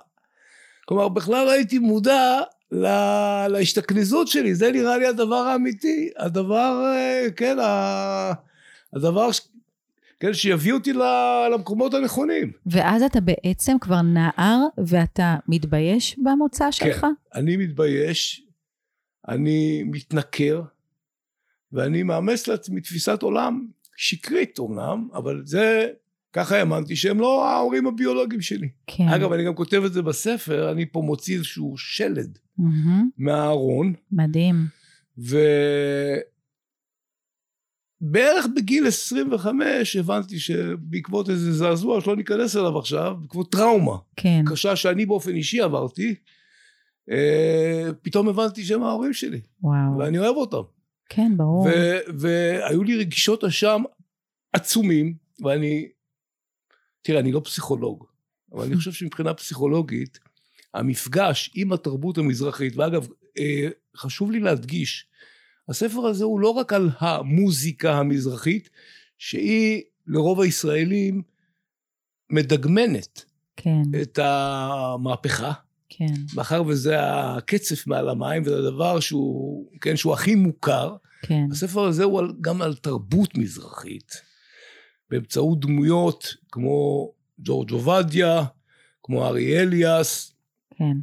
כלומר, 0.86 1.10
בכלל 1.10 1.50
הייתי 1.50 1.80
מודע 1.80 2.40
לה, 2.72 3.48
להשתכנזות 3.48 4.28
שלי, 4.28 4.56
זה 4.56 4.72
נראה 4.72 4.98
לי 4.98 5.08
הדבר 5.08 5.36
האמיתי, 5.36 6.10
הדבר, 6.18 6.84
אה, 6.86 7.32
כן, 7.36 7.58
הדבר, 8.94 9.30
כן, 10.20 10.34
שיביא 10.34 10.74
אותי 10.74 10.94
למקומות 11.54 11.94
הנכונים. 11.94 12.52
ואז 12.66 13.04
אתה 13.04 13.20
בעצם 13.22 13.80
כבר 13.82 14.02
נער 14.02 14.60
ואתה 14.78 15.36
מתבייש 15.48 16.20
במוצא 16.24 16.72
שלך? 16.72 17.02
כן, 17.02 17.08
אני 17.36 17.58
מתבייש, 17.58 18.44
אני 19.28 19.84
מתנכר, 19.84 20.62
ואני 21.72 22.04
מאמץ 22.04 22.48
לעצמי 22.48 22.82
תפיסת 22.82 23.22
עולם 23.22 23.68
שקרית 23.98 24.60
אומנם, 24.60 25.08
אבל 25.14 25.42
זה, 25.46 25.88
ככה 26.34 26.58
האמנתי 26.58 26.96
שהם 26.96 27.20
לא 27.20 27.50
ההורים 27.50 27.88
הביולוגיים 27.88 28.42
שלי. 28.42 28.70
כן. 28.88 29.08
אגב, 29.08 29.32
אני 29.32 29.46
גם 29.46 29.56
כותב 29.56 29.84
את 29.86 29.94
זה 29.94 30.02
בספר, 30.02 30.72
אני 30.72 30.86
פה 30.86 31.02
מוציא 31.02 31.36
איזשהו 31.36 31.78
שלד 31.78 32.38
mm-hmm. 32.60 32.64
מהארון. 33.18 33.94
מדהים. 34.12 34.56
ו... 35.18 35.38
בערך 38.02 38.46
בגיל 38.56 38.88
25 38.88 39.96
הבנתי 39.96 40.40
שבעקבות 40.40 41.30
איזה 41.30 41.54
זעזוע 41.54 42.02
שלא 42.02 42.16
ניכנס 42.16 42.56
אליו 42.56 42.78
עכשיו, 42.78 43.16
בעקבות 43.22 43.52
טראומה 43.52 43.98
כן. 44.16 44.44
קשה 44.48 44.76
שאני 44.76 45.06
באופן 45.06 45.36
אישי 45.36 45.62
עברתי, 45.62 46.16
אה, 47.12 47.90
פתאום 48.02 48.30
הבנתי 48.30 48.64
שהם 48.64 48.84
ההורים 48.84 49.14
שלי. 49.14 49.42
וואו. 49.62 49.98
ואני 49.98 50.20
אוהב 50.20 50.36
אותם. 50.36 50.77
כן, 51.10 51.38
ברור. 51.38 51.68
והיו 52.18 52.84
לי 52.84 52.98
רגשות 52.98 53.44
אשם 53.44 53.84
עצומים, 54.54 55.14
ואני, 55.44 55.88
תראה, 57.02 57.20
אני 57.20 57.32
לא 57.32 57.42
פסיכולוג, 57.44 58.06
אבל 58.54 58.66
אני 58.66 58.76
חושב 58.78 58.92
שמבחינה 58.92 59.34
פסיכולוגית, 59.34 60.20
המפגש 60.74 61.52
עם 61.56 61.74
התרבות 61.74 62.18
המזרחית, 62.18 62.76
ואגב, 62.76 63.08
אה, 63.38 63.68
חשוב 63.98 64.32
לי 64.32 64.40
להדגיש, 64.40 65.08
הספר 65.70 66.06
הזה 66.06 66.24
הוא 66.24 66.40
לא 66.40 66.50
רק 66.50 66.74
על 66.74 66.90
המוזיקה 67.00 67.98
המזרחית, 67.98 68.70
שהיא 69.18 69.82
לרוב 70.08 70.42
הישראלים 70.42 71.22
מדגמנת 72.30 73.26
כן. 73.56 73.82
את 74.02 74.20
המהפכה. 74.22 75.52
כן. 75.90 76.14
מאחר 76.36 76.64
וזה 76.68 76.96
הקצף 77.00 77.88
מעל 77.88 78.10
המים, 78.10 78.42
וזה 78.46 78.58
הדבר 78.58 79.00
שהוא, 79.00 79.68
כן, 79.82 79.96
שהוא 79.96 80.14
הכי 80.14 80.36
מוכר. 80.36 80.96
כן. 81.22 81.46
הספר 81.52 81.86
הזה 81.86 82.04
הוא 82.04 82.20
על, 82.20 82.34
גם 82.42 82.62
על 82.62 82.76
תרבות 82.76 83.38
מזרחית, 83.38 84.22
באמצעות 85.10 85.60
דמויות 85.60 86.36
כמו 86.52 87.12
ג'ורג' 87.40 87.72
עובדיה, 87.72 88.44
כמו 89.04 89.26
ארי 89.26 89.60
אליאס, 89.60 90.36
כן. 90.78 90.98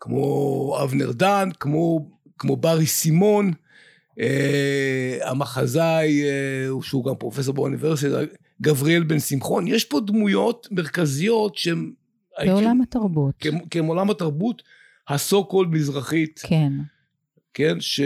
כמו 0.00 0.78
אבנר 0.82 1.12
דן, 1.12 1.48
כמו, 1.60 2.10
כמו 2.38 2.56
ברי 2.56 2.86
סימון, 2.86 3.52
אה, 4.20 5.18
המחזאי, 5.30 6.22
אה, 6.24 6.68
שהוא 6.82 7.04
גם 7.04 7.14
פרופסור 7.14 7.54
באוניברסיטה, 7.54 8.18
גבריאל 8.62 9.02
בן 9.02 9.20
שמחון, 9.20 9.68
יש 9.68 9.84
פה 9.84 10.00
דמויות 10.00 10.68
מרכזיות 10.70 11.56
שהן... 11.56 11.92
בעולם 12.44 12.80
התרבות. 12.80 13.34
כעולם 13.70 14.10
התרבות, 14.10 14.62
הסו 15.08 15.44
קולד 15.44 15.70
מזרחית. 15.70 16.40
כן. 16.44 16.72
כן, 17.54 17.80
ש... 17.80 18.00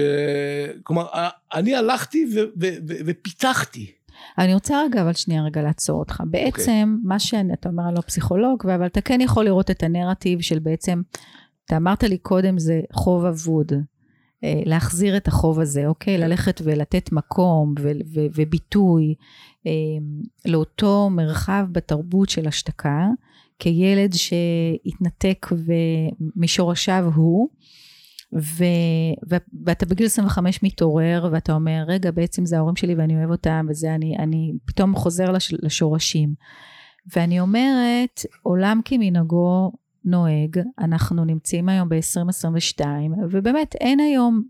כלומר, 0.82 1.06
אני 1.54 1.76
הלכתי 1.76 2.26
ו- 2.34 2.38
ו- 2.60 2.76
ו- 2.88 3.00
ופיתחתי. 3.06 3.92
אני 4.38 4.54
רוצה 4.54 4.82
רגע, 4.82 5.02
אבל 5.02 5.12
שנייה 5.12 5.42
רגע 5.42 5.62
לעצור 5.62 5.98
אותך. 5.98 6.22
בעצם, 6.30 6.48
okay. 6.56 6.58
אוקיי. 6.58 6.84
מה 7.04 7.18
שאתה 7.18 7.68
אומר, 7.68 7.88
אני 7.88 7.94
לא 7.94 8.00
פסיכולוג, 8.00 8.66
אבל 8.66 8.86
אתה 8.86 9.00
כן 9.00 9.20
יכול 9.20 9.44
לראות 9.44 9.70
את 9.70 9.82
הנרטיב 9.82 10.40
של 10.40 10.58
בעצם, 10.58 11.02
אתה 11.64 11.76
אמרת 11.76 12.02
לי 12.02 12.18
קודם, 12.18 12.58
זה 12.58 12.80
חוב 12.92 13.24
אבוד. 13.24 13.72
אה, 14.44 14.62
להחזיר 14.64 15.16
את 15.16 15.28
החוב 15.28 15.60
הזה, 15.60 15.86
אוקיי? 15.86 16.18
ללכת 16.18 16.60
ולתת 16.64 17.12
מקום 17.12 17.74
ו- 17.80 17.90
ו- 18.14 18.26
וביטוי 18.34 19.14
אה, 19.66 19.72
לאותו 20.46 21.10
מרחב 21.10 21.66
בתרבות 21.72 22.30
של 22.30 22.48
השתקה, 22.48 23.06
כילד 23.60 24.12
שהתנתק 24.12 25.46
משורשיו 26.36 27.10
הוא, 27.14 27.48
ו, 28.34 28.64
ו, 29.30 29.36
ואתה 29.64 29.86
בגיל 29.86 30.06
25 30.06 30.62
מתעורר 30.62 31.28
ואתה 31.32 31.52
אומר, 31.52 31.84
רגע, 31.86 32.10
בעצם 32.10 32.46
זה 32.46 32.56
ההורים 32.56 32.76
שלי 32.76 32.94
ואני 32.94 33.16
אוהב 33.16 33.30
אותם, 33.30 33.66
וזה 33.68 33.94
אני, 33.94 34.16
אני 34.18 34.52
פתאום 34.64 34.94
חוזר 34.94 35.30
לש, 35.30 35.54
לשורשים. 35.62 36.34
ואני 37.16 37.40
אומרת, 37.40 38.20
עולם 38.42 38.80
כמנהגו 38.84 39.72
נוהג, 40.04 40.60
אנחנו 40.78 41.24
נמצאים 41.24 41.68
היום 41.68 41.88
ב-2022, 41.88 42.84
ובאמת 43.30 43.74
אין 43.74 44.00
היום 44.00 44.42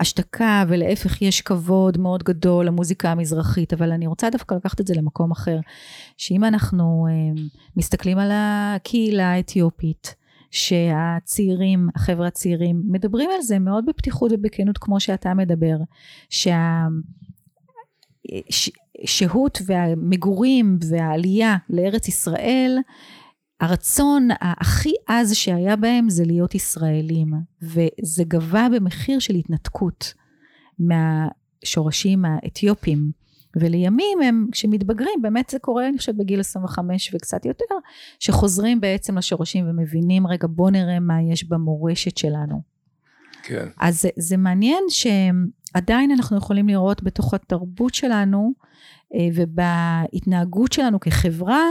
השתקה, 0.00 0.64
ולהפך 0.68 1.22
יש 1.22 1.40
כבוד 1.40 1.98
מאוד 1.98 2.22
גדול 2.22 2.66
למוזיקה 2.66 3.10
המזרחית, 3.10 3.72
אבל 3.72 3.92
אני 3.92 4.06
רוצה 4.06 4.30
דווקא 4.30 4.54
לקחת 4.54 4.80
את 4.80 4.86
זה 4.86 4.94
למקום 4.94 5.30
אחר, 5.30 5.58
שאם 6.16 6.44
אנחנו 6.44 7.06
אה, 7.10 7.42
מסתכלים 7.76 8.18
על 8.18 8.30
הקהילה 8.32 9.32
האתיופית, 9.32 10.14
שהצעירים, 10.50 11.88
החבר'ה 11.96 12.26
הצעירים, 12.26 12.82
מדברים 12.88 13.30
על 13.36 13.42
זה 13.42 13.58
מאוד 13.58 13.84
בפתיחות 13.86 14.32
ובכנות 14.34 14.78
כמו 14.78 15.00
שאתה 15.00 15.34
מדבר, 15.34 15.76
שה... 16.30 16.86
שהות 19.04 19.58
והמגורים 19.66 20.78
והעלייה 20.90 21.56
לארץ 21.70 22.08
ישראל 22.08 22.78
הרצון 23.60 24.28
הכי 24.40 24.92
עז 25.06 25.34
שהיה 25.34 25.76
בהם 25.76 26.10
זה 26.10 26.24
להיות 26.24 26.54
ישראלים, 26.54 27.32
וזה 27.62 28.24
גבה 28.28 28.66
במחיר 28.74 29.18
של 29.18 29.34
התנתקות 29.34 30.14
מהשורשים 30.78 32.24
האתיופים. 32.24 33.20
ולימים 33.56 34.18
הם, 34.24 34.46
כשמתבגרים, 34.52 35.22
באמת 35.22 35.50
זה 35.50 35.58
קורה, 35.58 35.88
אני 35.88 35.98
חושבת, 35.98 36.14
בגיל 36.14 36.40
25 36.40 37.14
וקצת 37.14 37.44
יותר, 37.44 37.74
שחוזרים 38.18 38.80
בעצם 38.80 39.18
לשורשים 39.18 39.68
ומבינים, 39.68 40.26
רגע, 40.26 40.48
בוא 40.50 40.70
נראה 40.70 41.00
מה 41.00 41.22
יש 41.22 41.44
במורשת 41.44 42.16
שלנו. 42.16 42.62
כן. 43.42 43.68
אז 43.80 44.00
זה, 44.02 44.08
זה 44.16 44.36
מעניין 44.36 44.84
שעדיין 44.88 46.10
אנחנו 46.10 46.36
יכולים 46.36 46.68
לראות 46.68 47.02
בתוך 47.02 47.34
התרבות 47.34 47.94
שלנו 47.94 48.52
אה, 49.14 49.28
ובהתנהגות 49.34 50.72
שלנו 50.72 51.00
כחברה, 51.00 51.64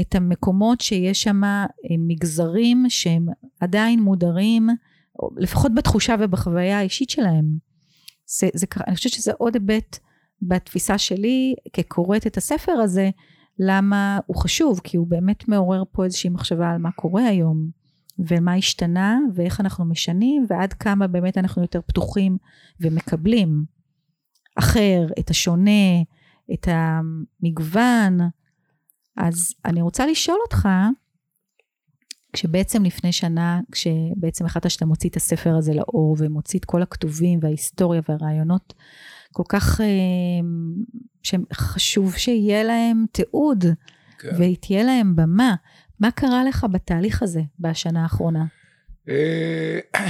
את 0.00 0.14
המקומות 0.14 0.80
שיש 0.80 1.22
שם 1.22 1.44
אה, 1.44 1.66
מגזרים 1.98 2.84
שהם 2.88 3.26
עדיין 3.60 4.00
מודרים, 4.00 4.68
לפחות 5.36 5.74
בתחושה 5.74 6.14
ובחוויה 6.20 6.78
האישית 6.78 7.10
שלהם. 7.10 7.44
זה, 8.26 8.48
זה, 8.54 8.66
אני 8.86 8.96
חושבת 8.96 9.12
שזה 9.12 9.32
עוד 9.38 9.54
היבט 9.54 9.98
בתפיסה 10.42 10.98
שלי 10.98 11.54
כקוראת 11.72 12.26
את 12.26 12.36
הספר 12.36 12.72
הזה, 12.72 13.10
למה 13.58 14.18
הוא 14.26 14.36
חשוב, 14.36 14.80
כי 14.84 14.96
הוא 14.96 15.06
באמת 15.06 15.48
מעורר 15.48 15.82
פה 15.92 16.04
איזושהי 16.04 16.30
מחשבה 16.30 16.70
על 16.70 16.78
מה 16.78 16.92
קורה 16.92 17.26
היום, 17.26 17.70
ומה 18.18 18.54
השתנה, 18.54 19.18
ואיך 19.34 19.60
אנחנו 19.60 19.84
משנים, 19.84 20.46
ועד 20.48 20.72
כמה 20.72 21.06
באמת 21.06 21.38
אנחנו 21.38 21.62
יותר 21.62 21.80
פתוחים 21.86 22.36
ומקבלים 22.80 23.64
אחר, 24.58 25.06
את 25.18 25.30
השונה, 25.30 26.02
את 26.54 26.68
המגוון, 26.70 28.18
אז 29.16 29.54
אני 29.64 29.82
רוצה 29.82 30.06
לשאול 30.06 30.38
אותך, 30.42 30.68
כשבעצם 32.32 32.84
לפני 32.84 33.12
שנה, 33.12 33.60
כשבעצם 33.72 34.46
החלטת 34.46 34.70
שאתה 34.70 34.86
מוציא 34.86 35.10
את 35.10 35.16
הספר 35.16 35.56
הזה 35.56 35.74
לאור 35.74 36.16
ומוציא 36.18 36.58
את 36.58 36.64
כל 36.64 36.82
הכתובים 36.82 37.38
וההיסטוריה 37.42 38.00
והרעיונות 38.08 38.74
כל 39.32 39.42
כך 39.48 39.80
אה, 39.80 39.86
שחשוב 41.22 42.16
שיהיה 42.16 42.62
להם 42.62 43.04
תיעוד 43.12 43.64
כן. 44.18 44.28
ותהיה 44.38 44.82
להם 44.84 45.16
במה, 45.16 45.54
מה 46.00 46.10
קרה 46.10 46.44
לך 46.44 46.66
בתהליך 46.72 47.22
הזה 47.22 47.40
בשנה 47.58 48.02
האחרונה? 48.02 48.44
אה, 49.08 49.78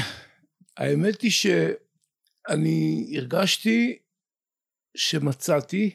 האמת 0.77 1.21
היא 1.21 1.31
שאני 1.31 3.13
הרגשתי 3.17 3.99
שמצאתי 4.97 5.95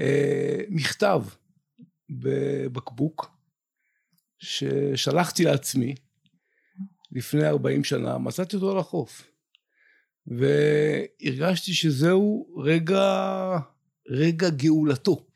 אה, 0.00 0.60
מכתב 0.68 1.22
בבקבוק 2.18 3.30
ששלחתי 4.38 5.44
לעצמי 5.44 5.94
לפני 7.12 7.46
40 7.48 7.84
שנה, 7.84 8.18
מצאתי 8.18 8.56
אותו 8.56 8.70
על 8.70 8.78
החוף. 8.78 9.32
והרגשתי 10.26 11.72
שזהו 11.72 12.54
רגע, 12.64 13.58
רגע 14.08 14.50
גאולתו. 14.50 15.26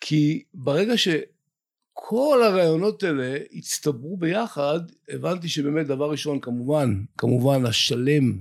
כי 0.00 0.44
ברגע 0.54 0.92
שכל 0.96 2.42
הרעיונות 2.44 3.02
האלה 3.02 3.38
הצטברו 3.52 4.16
ביחד, 4.16 4.80
הבנתי 5.08 5.48
שבאמת 5.48 5.86
דבר 5.86 6.10
ראשון, 6.10 6.40
כמובן, 6.40 7.04
כמובן 7.18 7.66
השלם 7.66 8.38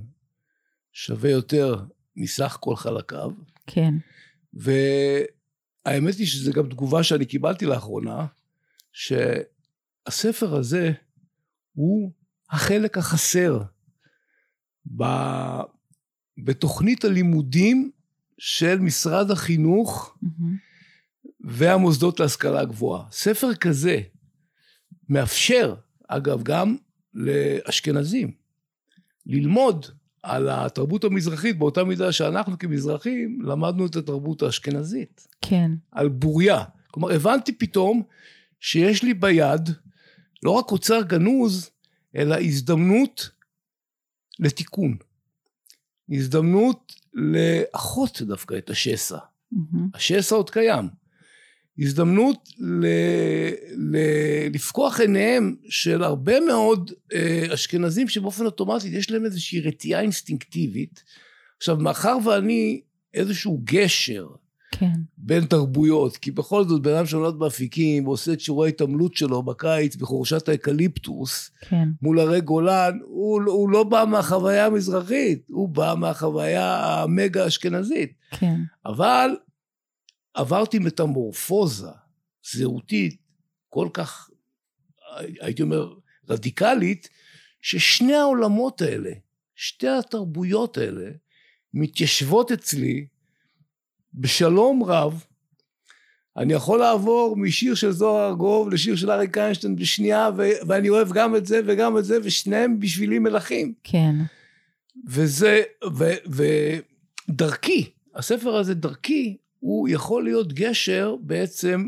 שווה 0.93 1.29
יותר 1.29 1.83
מסך 2.15 2.57
כל 2.59 2.75
חלקיו. 2.75 3.31
כן. 3.67 3.93
והאמת 5.85 6.15
היא 6.15 6.27
שזו 6.27 6.51
גם 6.51 6.69
תגובה 6.69 7.03
שאני 7.03 7.25
קיבלתי 7.25 7.65
לאחרונה, 7.65 8.25
ש... 8.91 9.13
הספר 10.07 10.55
הזה 10.55 10.91
הוא 11.73 12.11
החלק 12.49 12.97
החסר 12.97 13.61
ב, 14.97 15.03
בתוכנית 16.37 17.05
הלימודים 17.05 17.91
של 18.37 18.79
משרד 18.79 19.31
החינוך 19.31 20.17
Mm-hmm. 20.23 20.73
והמוסדות 21.43 22.19
להשכלה 22.19 22.65
גבוהה. 22.65 23.05
ספר 23.11 23.55
כזה 23.55 24.01
מאפשר, 25.09 25.75
אגב, 26.07 26.43
גם 26.43 26.77
לאשכנזים 27.13 28.31
ללמוד 29.25 29.85
על 30.23 30.49
התרבות 30.49 31.03
המזרחית 31.03 31.57
באותה 31.57 31.83
מידה 31.83 32.11
שאנחנו 32.11 32.57
כמזרחים 32.57 33.41
למדנו 33.41 33.85
את 33.85 33.95
התרבות 33.95 34.41
האשכנזית, 34.41 35.27
כן. 35.49 35.71
על 35.91 36.09
בוריה. 36.09 36.63
כלומר, 36.91 37.11
הבנתי 37.11 37.51
פתאום 37.51 38.03
שיש 38.59 39.03
לי 39.03 39.13
ביד 39.13 39.69
לא 40.43 40.51
רק 40.51 40.71
אוצר 40.71 41.01
גנוז, 41.01 41.69
אלא 42.15 42.35
הזדמנות 42.35 43.29
לתיקון. 44.39 44.97
הזדמנות 46.09 46.93
לאחות 47.13 48.21
דווקא 48.21 48.57
את 48.57 48.69
השסע. 48.69 49.17
Mm-hmm. 49.17 49.77
השסע 49.93 50.35
עוד 50.35 50.49
קיים. 50.49 50.89
הזדמנות 51.79 52.49
ל, 52.59 52.85
ל, 53.75 53.97
לפקוח 54.53 54.99
עיניהם 54.99 55.55
של 55.69 56.03
הרבה 56.03 56.39
מאוד 56.39 56.91
אה, 57.13 57.45
אשכנזים 57.53 58.09
שבאופן 58.09 58.45
אוטומטי 58.45 58.87
יש 58.87 59.11
להם 59.11 59.25
איזושהי 59.25 59.61
רתיעה 59.61 60.01
אינסטינקטיבית. 60.01 61.03
עכשיו, 61.57 61.77
מאחר 61.77 62.17
ואני 62.25 62.81
איזשהו 63.13 63.61
גשר 63.63 64.27
כן. 64.79 64.93
בין 65.17 65.45
תרבויות, 65.45 66.17
כי 66.17 66.31
בכל 66.31 66.67
זאת 66.67 66.81
בן 66.81 66.95
אדם 66.95 67.05
שנולד 67.05 67.35
באפיקים 67.39 68.07
ועושה 68.07 68.33
את 68.33 68.39
שיעורי 68.39 68.67
ההתעמלות 68.67 69.15
שלו 69.15 69.43
בקיץ 69.43 69.95
בחורשת 69.95 70.49
האקליפטוס 70.49 71.51
כן. 71.61 71.89
מול 72.01 72.19
הרי 72.19 72.41
גולן, 72.41 72.99
הוא, 73.03 73.41
הוא 73.45 73.69
לא 73.69 73.83
בא 73.83 74.05
מהחוויה 74.07 74.65
המזרחית, 74.65 75.47
הוא 75.49 75.69
בא 75.69 75.93
מהחוויה 75.97 77.01
המגה 77.01 77.47
אשכנזית. 77.47 78.13
כן. 78.31 78.59
אבל 78.85 79.29
עברתי 80.33 80.79
מטמורפוזה 80.79 81.87
זהותית 82.51 83.21
כל 83.69 83.87
כך, 83.93 84.29
הייתי 85.41 85.61
אומר, 85.61 85.93
רדיקלית, 86.29 87.09
ששני 87.61 88.13
העולמות 88.13 88.81
האלה, 88.81 89.11
שתי 89.55 89.87
התרבויות 89.87 90.77
האלה, 90.77 91.11
מתיישבות 91.73 92.51
אצלי 92.51 93.07
בשלום 94.15 94.83
רב. 94.83 95.23
אני 96.37 96.53
יכול 96.53 96.79
לעבור 96.79 97.37
משיר 97.37 97.75
של 97.75 97.91
זוהר 97.91 98.29
ארגוב 98.29 98.69
לשיר 98.69 98.95
של 98.95 99.11
אריק 99.11 99.37
איינשטיין 99.37 99.75
בשנייה, 99.75 100.29
ו- 100.37 100.67
ואני 100.67 100.89
אוהב 100.89 101.11
גם 101.13 101.35
את 101.35 101.45
זה 101.45 101.59
וגם 101.65 101.97
את 101.97 102.05
זה, 102.05 102.17
ושניהם 102.23 102.79
בשבילי 102.79 103.19
מלכים. 103.19 103.73
כן. 103.83 104.15
וזה, 105.07 105.61
ו- 105.93 106.41
ודרכי, 107.29 107.89
הספר 108.15 108.55
הזה 108.55 108.73
דרכי, 108.73 109.37
הוא 109.59 109.89
יכול 109.89 110.23
להיות 110.23 110.53
גשר 110.53 111.15
בעצם 111.21 111.87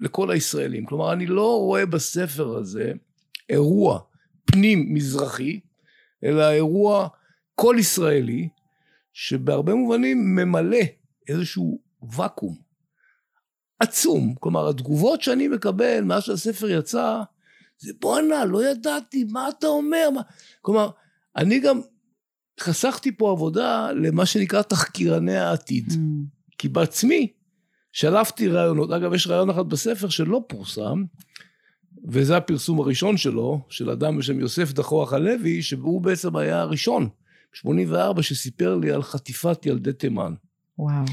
לכל 0.00 0.30
הישראלים. 0.30 0.86
כלומר, 0.86 1.12
אני 1.12 1.26
לא 1.26 1.58
רואה 1.60 1.86
בספר 1.86 2.56
הזה 2.56 2.92
אירוע 3.48 4.00
פנים 4.44 4.94
מזרחי, 4.94 5.60
אלא 6.24 6.50
אירוע 6.50 7.08
כל 7.54 7.76
ישראלי, 7.78 8.48
שבהרבה 9.12 9.74
מובנים 9.74 10.34
ממלא 10.34 10.78
איזשהו 11.28 11.80
ואקום 12.10 12.56
עצום. 13.80 14.34
כלומר, 14.40 14.68
התגובות 14.68 15.22
שאני 15.22 15.48
מקבל 15.48 16.00
מאז 16.00 16.22
שהספר 16.22 16.70
יצא, 16.70 17.22
זה 17.78 17.92
בואנה, 18.00 18.44
לא 18.44 18.70
ידעתי, 18.70 19.24
מה 19.24 19.48
אתה 19.48 19.66
אומר? 19.66 20.10
מה... 20.14 20.20
כלומר, 20.62 20.90
אני 21.36 21.60
גם 21.60 21.80
חסכתי 22.60 23.16
פה 23.16 23.30
עבודה 23.30 23.92
למה 23.92 24.26
שנקרא 24.26 24.62
תחקירני 24.62 25.36
העתיד. 25.36 25.88
Mm. 25.88 25.96
כי 26.58 26.68
בעצמי 26.68 27.32
שלפתי 27.92 28.48
רעיונות, 28.48 28.90
אגב 28.90 29.14
יש 29.14 29.26
רעיון 29.26 29.50
אחד 29.50 29.68
בספר 29.68 30.08
שלא 30.08 30.44
פורסם, 30.48 31.04
וזה 32.08 32.36
הפרסום 32.36 32.80
הראשון 32.80 33.16
שלו, 33.16 33.60
של 33.68 33.90
אדם 33.90 34.18
בשם 34.18 34.40
יוסף 34.40 34.72
דחוח 34.72 35.12
הלוי, 35.12 35.62
שהוא 35.62 36.00
בעצם 36.00 36.36
היה 36.36 36.60
הראשון, 36.60 37.08
ב-84, 37.64 38.22
שסיפר 38.22 38.76
לי 38.76 38.90
על 38.90 39.02
חטיפת 39.02 39.66
ילדי 39.66 39.92
תימן. 39.92 40.34
וואו. 40.78 41.04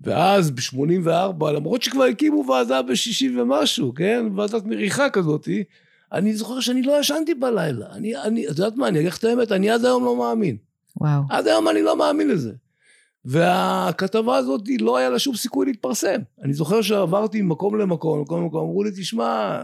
ואז 0.00 0.50
ב-84, 0.50 1.50
למרות 1.50 1.82
שכבר 1.82 2.04
הקימו 2.04 2.44
ועדה 2.48 2.82
ב-60 2.82 3.40
ומשהו, 3.40 3.94
כן? 3.94 4.26
ועדת 4.36 4.64
מריחה 4.64 5.10
כזאתי, 5.10 5.64
אני 6.12 6.36
זוכר 6.36 6.60
שאני 6.60 6.82
לא 6.82 7.00
ישנתי 7.00 7.34
בלילה. 7.34 7.86
אני, 7.92 8.16
אני, 8.16 8.48
את 8.48 8.58
יודעת 8.58 8.76
מה, 8.76 8.88
אני 8.88 8.98
אגיד 8.98 9.08
לך 9.08 9.18
את 9.18 9.24
האמת, 9.24 9.52
אני 9.52 9.70
עד 9.70 9.84
היום 9.84 10.04
לא 10.04 10.16
מאמין. 10.18 10.56
וואו. 11.00 11.22
עד 11.30 11.46
היום 11.46 11.68
אני 11.68 11.82
לא 11.82 11.96
מאמין 11.96 12.28
לזה. 12.28 12.52
והכתבה 13.24 14.36
הזאת 14.36 14.60
לא 14.80 14.96
היה 14.96 15.10
לה 15.10 15.18
שום 15.18 15.36
סיכוי 15.36 15.66
להתפרסם. 15.66 16.20
אני 16.42 16.54
זוכר 16.54 16.82
שעברתי 16.82 17.42
ממקום 17.42 17.78
למקום, 17.78 18.18
ממקום 18.18 18.42
למקום, 18.42 18.60
אמרו 18.60 18.84
לי, 18.84 18.90
תשמע, 18.90 19.62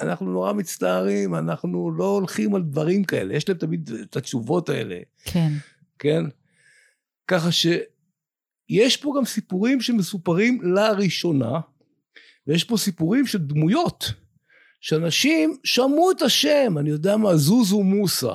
אנחנו 0.00 0.26
נורא 0.26 0.52
מצטערים, 0.52 1.34
אנחנו 1.34 1.90
לא 1.90 2.04
הולכים 2.04 2.54
על 2.54 2.62
דברים 2.62 3.04
כאלה. 3.04 3.34
יש 3.34 3.48
להם 3.48 3.58
תמיד 3.58 3.90
את 4.02 4.16
התשובות 4.16 4.68
האלה, 4.68 4.98
כן. 5.24 5.52
כן? 5.98 6.24
ככה 7.28 7.52
שיש 8.68 8.96
פה 8.96 9.12
גם 9.18 9.24
סיפורים 9.24 9.80
שמסופרים 9.80 10.60
לראשונה, 10.62 11.60
ויש 12.46 12.64
פה 12.64 12.76
סיפורים 12.76 13.26
של 13.26 13.38
דמויות, 13.38 14.12
שאנשים 14.80 15.56
שמעו 15.64 16.10
את 16.10 16.22
השם, 16.22 16.74
אני 16.78 16.90
יודע 16.90 17.16
מה, 17.16 17.36
זוזו 17.36 17.82
מוסא, 17.82 18.34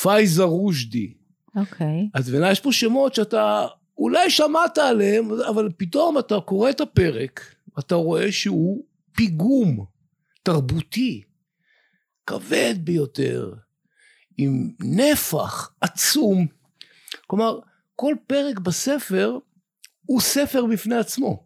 פייזה 0.00 0.42
רושדי, 0.42 1.14
אוקיי. 1.56 2.08
אז 2.14 2.30
בעיניי 2.30 2.52
יש 2.52 2.60
פה 2.60 2.72
שמות 2.72 3.14
שאתה 3.14 3.66
אולי 3.98 4.30
שמעת 4.30 4.78
עליהם, 4.78 5.32
אבל 5.48 5.68
פתאום 5.76 6.18
אתה 6.18 6.40
קורא 6.40 6.70
את 6.70 6.80
הפרק, 6.80 7.54
אתה 7.78 7.94
רואה 7.94 8.32
שהוא 8.32 8.84
פיגום 9.12 9.84
תרבותי, 10.42 11.22
כבד 12.26 12.74
ביותר, 12.78 13.52
עם 14.38 14.70
נפח 14.80 15.70
עצום. 15.80 16.46
כלומר, 17.26 17.58
כל 17.96 18.14
פרק 18.26 18.58
בספר 18.58 19.38
הוא 20.06 20.20
ספר 20.20 20.66
בפני 20.66 20.96
עצמו. 20.96 21.42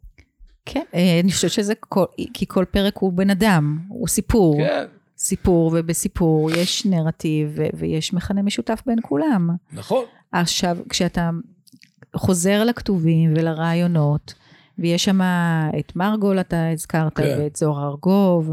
כן, 0.66 0.84
אה, 0.94 1.20
אני 1.20 1.32
חושבת 1.32 1.50
שזה 1.50 1.74
כל, 1.74 2.04
כי 2.34 2.46
כל 2.48 2.64
פרק 2.70 2.96
הוא 2.96 3.12
בן 3.12 3.30
אדם, 3.30 3.78
הוא 3.88 4.08
סיפור. 4.08 4.56
כן, 4.58 4.86
סיפור, 5.18 5.70
ובסיפור 5.74 6.50
יש 6.50 6.86
נרטיב 6.86 7.58
ויש 7.74 8.12
מכנה 8.12 8.42
משותף 8.42 8.82
בין 8.86 8.98
כולם. 9.02 9.50
נכון. 9.72 10.04
עכשיו, 10.32 10.78
כשאתה 10.88 11.30
חוזר 12.16 12.64
לכתובים 12.64 13.32
ולרעיונות, 13.36 14.34
ויש 14.78 15.04
שם 15.04 15.20
את 15.78 15.96
מרגול 15.96 16.40
אתה 16.40 16.70
הזכרת, 16.70 17.16
כן. 17.16 17.36
ואת 17.38 17.56
זוהר 17.56 17.88
ארגוב, 17.88 18.50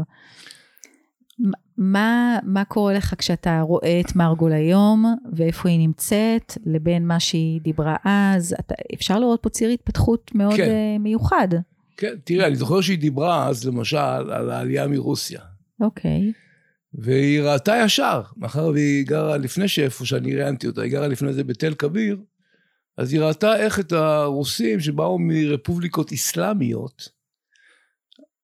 מה, 1.78 2.38
מה 2.42 2.64
קורה 2.64 2.94
לך 2.94 3.14
כשאתה 3.18 3.60
רואה 3.60 4.00
את 4.00 4.16
מרגול 4.16 4.52
היום, 4.52 5.04
ואיפה 5.32 5.68
היא 5.68 5.78
נמצאת, 5.78 6.58
לבין 6.66 7.06
מה 7.06 7.20
שהיא 7.20 7.60
דיברה 7.60 7.96
אז? 8.04 8.54
אתה, 8.60 8.74
אפשר 8.94 9.18
לראות 9.18 9.42
פה 9.42 9.48
ציר 9.48 9.70
התפתחות 9.70 10.30
מאוד 10.34 10.56
כן. 10.56 10.70
uh, 10.70 11.02
מיוחד. 11.02 11.48
כן, 11.96 12.14
תראה, 12.24 12.46
אני 12.46 12.56
זוכר 12.56 12.80
שהיא 12.80 12.98
דיברה 12.98 13.48
אז 13.48 13.64
למשל 13.64 13.96
על 13.96 14.50
העלייה 14.50 14.86
מרוסיה. 14.86 15.40
אוקיי, 15.80 16.32
והיא 16.94 17.40
ראתה 17.40 17.82
ישר, 17.84 18.22
מאחר 18.36 18.66
והיא 18.66 19.06
גרה 19.06 19.36
לפני 19.36 19.68
שאיפה 19.68 20.06
שאני 20.06 20.36
ראיינתי 20.36 20.66
אותה, 20.66 20.82
היא 20.82 20.92
גרה 20.92 21.08
לפני 21.08 21.32
זה 21.32 21.44
בתל 21.44 21.74
כביר, 21.74 22.18
אז 22.96 23.12
היא 23.12 23.20
ראתה 23.20 23.56
איך 23.56 23.80
את 23.80 23.92
הרוסים 23.92 24.80
שבאו 24.80 25.18
מרפובליקות 25.18 26.12
אסלאמיות, 26.12 27.08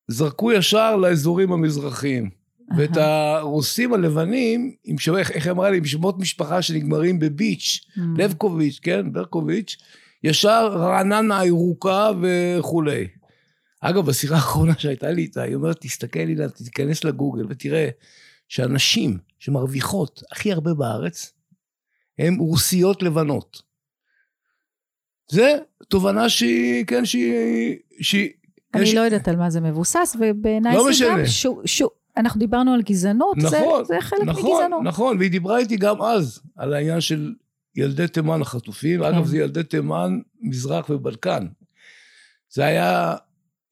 זרקו 0.08 0.52
ישר 0.52 0.96
לאזורים 0.96 1.52
המזרחיים. 1.52 2.43
ואת 2.76 2.96
הרוסים 2.96 3.94
הלבנים, 3.94 4.74
עם 4.84 4.98
שם, 4.98 5.16
איך 5.16 5.30
איך 5.30 5.44
היא 5.46 5.50
אמרה 5.52 5.70
לי, 5.70 5.76
עם 5.78 5.84
שמות 5.84 6.18
משפחה 6.18 6.62
שנגמרים 6.62 7.18
בביץ', 7.18 7.80
Mm. 7.96 8.00
לבקוביץ', 8.18 8.78
כן, 8.82 9.12
ברקוביץ', 9.12 9.76
ישר 10.24 10.66
רעננה 10.76 11.40
הירוקה 11.40 12.10
וכולי. 12.22 13.06
אגב, 13.80 14.06
בשיחה 14.06 14.34
האחרונה 14.34 14.72
שהייתה 14.78 15.10
לי 15.10 15.22
איתה, 15.22 15.42
היא 15.42 15.54
אומרת, 15.54 15.76
תסתכל, 15.80 16.18
אילן, 16.20 16.48
תיכנס 16.48 17.04
לגוגל 17.04 17.46
ותראה 17.48 17.88
שהנשים 18.48 19.18
שמרוויחות 19.38 20.22
הכי 20.32 20.52
הרבה 20.52 20.74
בארץ, 20.74 21.32
הן 22.18 22.34
רוסיות 22.38 23.02
לבנות. 23.02 23.62
זה 25.30 25.52
תובנה 25.88 26.28
שהיא, 26.28 26.84
כן, 26.86 27.04
שהיא... 27.04 27.76
שהיא 28.00 28.30
אני 28.74 28.82
יש- 28.82 28.94
לא 28.94 29.00
יודעת 29.00 29.28
על 29.28 29.36
מה 29.36 29.50
זה 29.50 29.60
מבוסס, 29.60 30.16
ובעיניי 30.20 30.74
לא 30.76 30.84
זה 30.84 30.90
משנה. 30.90 31.18
גם, 31.18 31.26
שו, 31.26 31.62
שו, 31.64 31.88
אנחנו 32.16 32.40
דיברנו 32.40 32.74
על 32.74 32.82
גזענות, 32.82 33.36
זה, 33.40 33.46
נכון, 33.46 33.84
זה 33.84 33.96
חלק 34.00 34.22
נכון, 34.26 34.52
מגזענות. 34.52 34.82
נכון, 34.84 35.18
והיא 35.18 35.30
דיברה 35.30 35.58
איתי 35.58 35.76
גם 35.76 36.02
אז 36.02 36.40
על 36.56 36.74
העניין 36.74 37.00
של 37.00 37.34
ילדי 37.76 38.08
תימן 38.08 38.42
החטופים. 38.42 39.00
כן. 39.00 39.06
אגב, 39.06 39.26
זה 39.26 39.38
ילדי 39.38 39.62
תימן, 39.62 40.18
מזרח 40.40 40.90
ובלקן. 40.90 41.46
זה 42.50 42.64
היה 42.64 43.16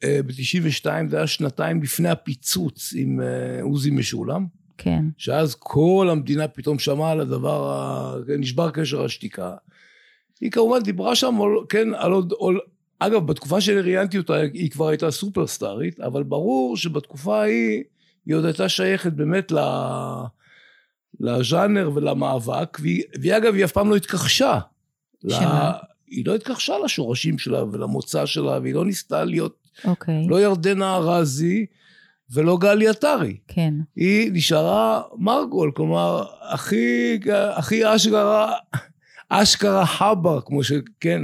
ב-92, 0.05 0.87
זה 1.11 1.17
היה 1.17 1.27
שנתיים 1.27 1.83
לפני 1.83 2.09
הפיצוץ 2.09 2.93
עם 2.97 3.21
אה, 3.21 3.63
עוזי 3.63 3.91
משולם. 3.91 4.47
כן. 4.79 5.05
שאז 5.19 5.55
כל 5.59 6.09
המדינה 6.11 6.49
פתאום 6.49 6.79
שמעה 6.79 7.11
על 7.11 7.21
הדבר, 7.21 7.73
ה... 7.73 8.15
נשבר 8.39 8.71
קשר 8.71 9.05
השתיקה. 9.05 9.55
היא 10.41 10.51
כמובן 10.51 10.79
דיברה 10.81 11.15
שם, 11.15 11.39
כן, 11.69 11.95
על 11.95 12.13
עוד, 12.13 12.33
על... 12.41 12.59
אגב, 12.99 13.27
בתקופה 13.27 13.61
שראיינתי 13.61 14.19
אותה 14.19 14.37
היא 14.37 14.71
כבר 14.71 14.89
הייתה 14.89 15.11
סופרסטארית, 15.11 16.01
אבל 16.01 16.23
ברור 16.23 16.77
שבתקופה 16.77 17.41
ההיא 17.41 17.83
היא 18.27 18.35
עוד 18.35 18.45
הייתה 18.45 18.69
שייכת 18.69 19.13
באמת 19.13 19.53
ל... 19.53 19.59
לז'אנר 21.21 21.91
ולמאבק, 21.95 22.79
והיא, 22.81 23.03
והיא 23.21 23.37
אגב, 23.37 23.55
היא 23.55 23.65
אף 23.65 23.73
פעם 23.73 23.91
לא 23.91 23.97
התכחשה. 23.97 24.59
שמה? 25.29 25.41
לה... 25.41 25.73
היא 26.07 26.27
לא 26.27 26.35
התכחשה 26.35 26.75
לשורשים 26.85 27.39
שלה 27.39 27.65
ולמוצא 27.65 28.27
שלה, 28.27 28.59
והיא 28.59 28.75
לא 28.75 28.85
ניסתה 28.85 29.25
להיות 29.25 29.57
אוקיי. 29.85 30.27
לא 30.29 30.41
ירדנה 30.41 30.97
ארזי 30.97 31.67
ולא 32.31 32.59
גלי 32.61 32.89
עטרי. 32.89 33.37
כן. 33.49 33.75
היא 33.97 34.31
נשארה 34.33 35.03
מרגול, 35.19 35.73
כלומר, 35.75 36.25
הכי, 36.51 37.19
הכי 37.55 37.95
אשכרה, 37.95 38.53
אשכרה 39.29 39.87
חבה, 39.87 40.41
כמו 40.41 40.65
ש... 40.65 40.73
כן, 41.01 41.23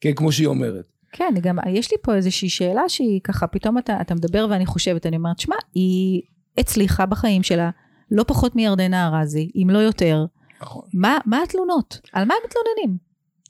כן, 0.00 0.12
כמו 0.12 0.32
שהיא 0.32 0.46
אומרת. 0.46 0.84
כן, 1.12 1.34
גם 1.40 1.58
יש 1.68 1.92
לי 1.92 1.96
פה 2.02 2.14
איזושהי 2.14 2.48
שאלה 2.48 2.88
שהיא 2.88 3.20
ככה, 3.24 3.46
פתאום 3.46 3.78
אתה, 3.78 4.00
אתה 4.00 4.14
מדבר 4.14 4.46
ואני 4.50 4.66
חושבת, 4.66 5.06
אני 5.06 5.16
אומרת, 5.16 5.38
שמע, 5.38 5.56
היא 5.74 6.22
הצליחה 6.58 7.06
בחיים 7.06 7.42
שלה 7.42 7.70
לא 8.10 8.24
פחות 8.26 8.56
מירדנה 8.56 9.08
ארזי, 9.08 9.50
אם 9.62 9.70
לא 9.70 9.78
יותר. 9.78 10.24
נכון. 10.60 10.82
מה, 10.94 11.18
מה 11.26 11.42
התלונות? 11.42 12.00
על 12.12 12.24
מה 12.24 12.34
הם 12.34 12.40
מתלוננים? 12.46 12.98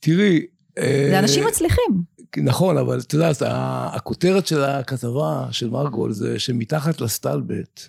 תראי... 0.00 0.46
זה 1.10 1.18
אנשים 1.18 1.46
מצליחים. 1.46 2.02
נכון, 2.36 2.78
אבל 2.78 3.00
את 3.00 3.12
יודעת, 3.12 3.36
הכותרת 3.92 4.46
של 4.46 4.64
הכתבה 4.64 5.46
של 5.50 5.70
מרגול 5.70 6.12
זה 6.12 6.38
שמתחת 6.38 7.00
לסטלבט 7.00 7.80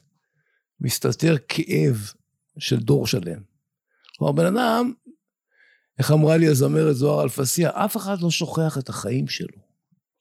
מסתתר 0.82 1.36
כאב 1.48 2.12
של 2.60 2.80
דור 2.80 3.08
שלם. 3.08 3.40
כלומר, 4.18 4.32
בן 4.32 4.46
אדם, 4.46 4.92
איך 6.00 6.12
אמרה 6.12 6.38
לי 6.38 6.48
הזמרת 6.48 6.96
זוהר 6.96 7.24
אלפסיה, 7.24 7.70
אף 7.74 7.98
אחד 7.98 8.22
לא 8.22 8.30
שוכח 8.30 8.78
את 8.78 8.90
החיים 8.90 9.28
שלו. 9.28 9.58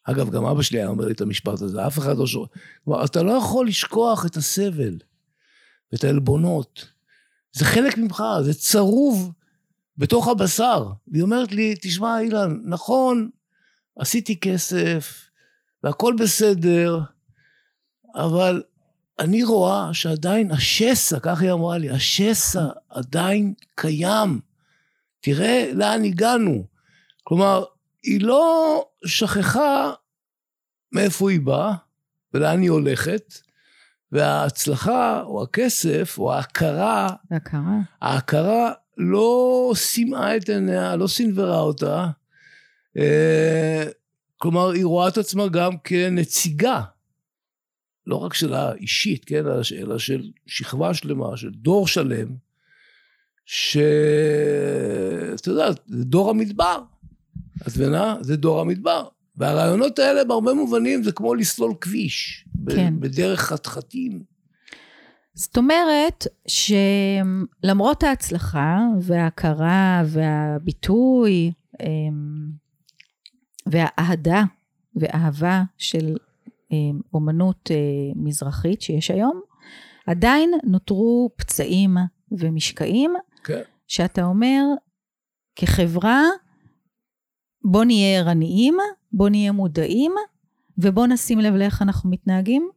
אגב, 0.05 0.31
גם 0.31 0.45
אבא 0.45 0.63
שלי 0.63 0.79
היה 0.79 0.89
אומר 0.89 1.05
לי 1.05 1.13
את 1.13 1.21
המשפט 1.21 1.63
הזה, 1.63 1.87
אף 1.87 1.99
אחד 1.99 2.17
לא 2.17 2.27
שוכח. 2.27 2.61
כלומר, 2.85 3.05
אתה 3.05 3.23
לא 3.23 3.33
יכול 3.33 3.69
לשכוח 3.69 4.27
את 4.27 4.37
הסבל 4.37 4.99
ואת 5.93 6.05
העלבונות. 6.05 6.87
זה 7.53 7.65
חלק 7.65 7.99
ממך, 7.99 8.23
זה 8.45 8.55
צרוב 8.55 9.33
בתוך 9.97 10.29
הבשר. 10.29 10.89
והיא 11.09 11.23
אומרת 11.23 11.53
לי, 11.53 11.75
תשמע, 11.81 12.21
אילן, 12.21 12.61
נכון, 12.65 13.31
עשיתי 13.99 14.41
כסף, 14.41 15.29
והכל 15.85 16.15
בסדר, 16.19 17.01
אבל 18.15 18.63
אני 19.19 19.45
רואה 19.45 19.95
שעדיין 19.95 20.51
השסע, 20.51 21.19
כך 21.21 21.41
היא 21.41 21.53
אמרה 21.53 21.79
לי, 21.79 21.91
השסע 21.91 22.67
עדיין 22.89 23.55
קיים. 23.75 24.48
תראה 25.21 25.71
לאן 25.75 26.05
הגענו. 26.05 26.67
כלומר, 27.25 27.65
היא 28.03 28.21
לא 28.21 28.85
שכחה 29.07 29.93
מאיפה 30.93 31.31
היא 31.31 31.41
באה 31.41 31.75
ולאן 32.35 32.61
היא 32.61 32.71
הולכת, 32.71 33.35
וההצלחה 34.13 35.23
או 35.23 35.43
הכסף 35.43 36.19
או 36.19 36.33
ההכרה, 36.33 37.09
ההכרה. 37.31 37.79
ההכרה 38.03 38.73
לא 38.97 39.73
סימאה 39.77 40.37
את 40.37 40.49
עיניה, 40.49 40.97
לא 40.97 41.07
סנוורה 41.07 41.61
אותה. 41.61 42.07
אה, 42.97 43.85
כלומר, 44.37 44.71
היא 44.71 44.85
רואה 44.85 45.09
את 45.09 45.19
עצמה 45.19 45.49
גם 45.49 45.73
כנציגה, 45.85 46.83
לא 48.07 48.17
רק 48.17 48.35
שלה 48.35 48.75
אישית, 48.75 49.25
כן, 49.25 49.45
אלא 49.79 49.99
של 49.99 50.31
שכבה 50.47 50.95
שלמה, 50.95 51.37
של 51.37 51.51
דור 51.51 51.89
שלם, 51.89 52.48
שאתה 53.51 55.49
יודע, 55.51 55.71
זה 55.87 56.05
דור 56.05 56.31
המדבר. 56.31 56.83
מבינה? 57.67 58.17
זה 58.21 58.37
דור 58.37 58.61
המדבר. 58.61 59.09
והרעיונות 59.37 59.99
האלה 59.99 60.25
בהרבה 60.25 60.55
מובנים 60.55 61.03
זה 61.03 61.13
כמו 61.13 61.35
לסלול 61.35 61.75
כביש. 61.81 62.45
כן. 62.71 62.95
בדרך 63.01 63.41
חתחתים. 63.41 64.23
זאת 65.35 65.57
אומרת 65.57 66.27
שלמרות 66.47 68.03
ההצלחה 68.03 68.79
וההכרה 69.01 70.03
והביטוי 70.07 71.53
אמ, 71.81 72.51
והאהדה 73.67 74.45
ואהבה 74.97 75.63
של 75.79 76.17
אמ, 76.73 77.01
אומנות 77.15 77.71
אה, 77.71 77.77
מזרחית 78.17 78.83
שיש 78.83 79.11
היום, 79.11 79.41
עדיין 80.07 80.51
נותרו 80.65 81.31
פצעים 81.37 81.97
ומשקעים, 82.33 83.15
כן. 83.49 83.63
שאתה 83.87 84.25
אומר, 84.25 84.63
כחברה, 85.57 86.23
בוא 87.65 87.85
נהיה 87.85 88.19
ערניים, 88.19 88.77
בוא 89.13 89.29
נהיה 89.29 89.53
מודעים, 89.53 90.13
ובוא 90.79 91.07
נשים 91.07 91.39
לב 91.39 91.55
לאיך 91.55 91.83
אנחנו 91.83 92.11
מתנהגים. 92.11 92.71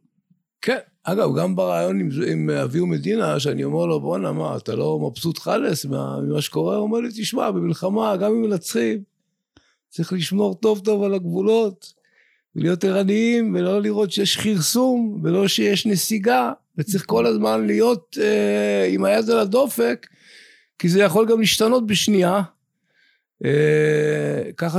כן, 0.62 0.78
אגב, 1.04 1.28
גם 1.38 1.56
ברעיון 1.56 2.00
עם, 2.00 2.08
עם 2.32 2.50
אביהו 2.50 2.86
מדינה, 2.86 3.40
שאני 3.40 3.64
אומר 3.64 3.86
לו, 3.86 4.00
בואנה, 4.00 4.32
מה, 4.32 4.56
אתה 4.56 4.74
לא 4.74 4.98
מבסוט 4.98 5.38
חלאס 5.38 5.84
ממה 5.84 6.40
שקורה? 6.40 6.76
הוא 6.76 6.82
אומר 6.82 7.00
לי, 7.00 7.08
תשמע, 7.08 7.50
במלחמה, 7.50 8.16
גם 8.16 8.30
אם 8.32 8.42
מנצחים, 8.42 9.02
צריך 9.88 10.12
לשמור 10.12 10.54
טוב 10.54 10.78
טוב 10.78 11.02
על 11.02 11.14
הגבולות, 11.14 11.92
ולהיות 12.56 12.84
ערניים, 12.84 13.54
ולא 13.54 13.82
לראות 13.82 14.12
שיש 14.12 14.36
כרסום, 14.36 15.20
ולא 15.22 15.48
שיש 15.48 15.86
נסיגה, 15.86 16.52
וצריך 16.78 17.04
כל 17.06 17.26
הזמן 17.26 17.66
להיות 17.66 18.16
אה, 18.20 18.86
עם 18.90 19.04
היד 19.04 19.30
על 19.30 19.38
הדופק, 19.38 20.06
כי 20.82 20.88
זה 20.88 21.00
יכול 21.00 21.26
גם 21.30 21.40
להשתנות 21.40 21.86
בשנייה. 21.86 22.42
אה, 23.44 24.52
ככה 24.56 24.78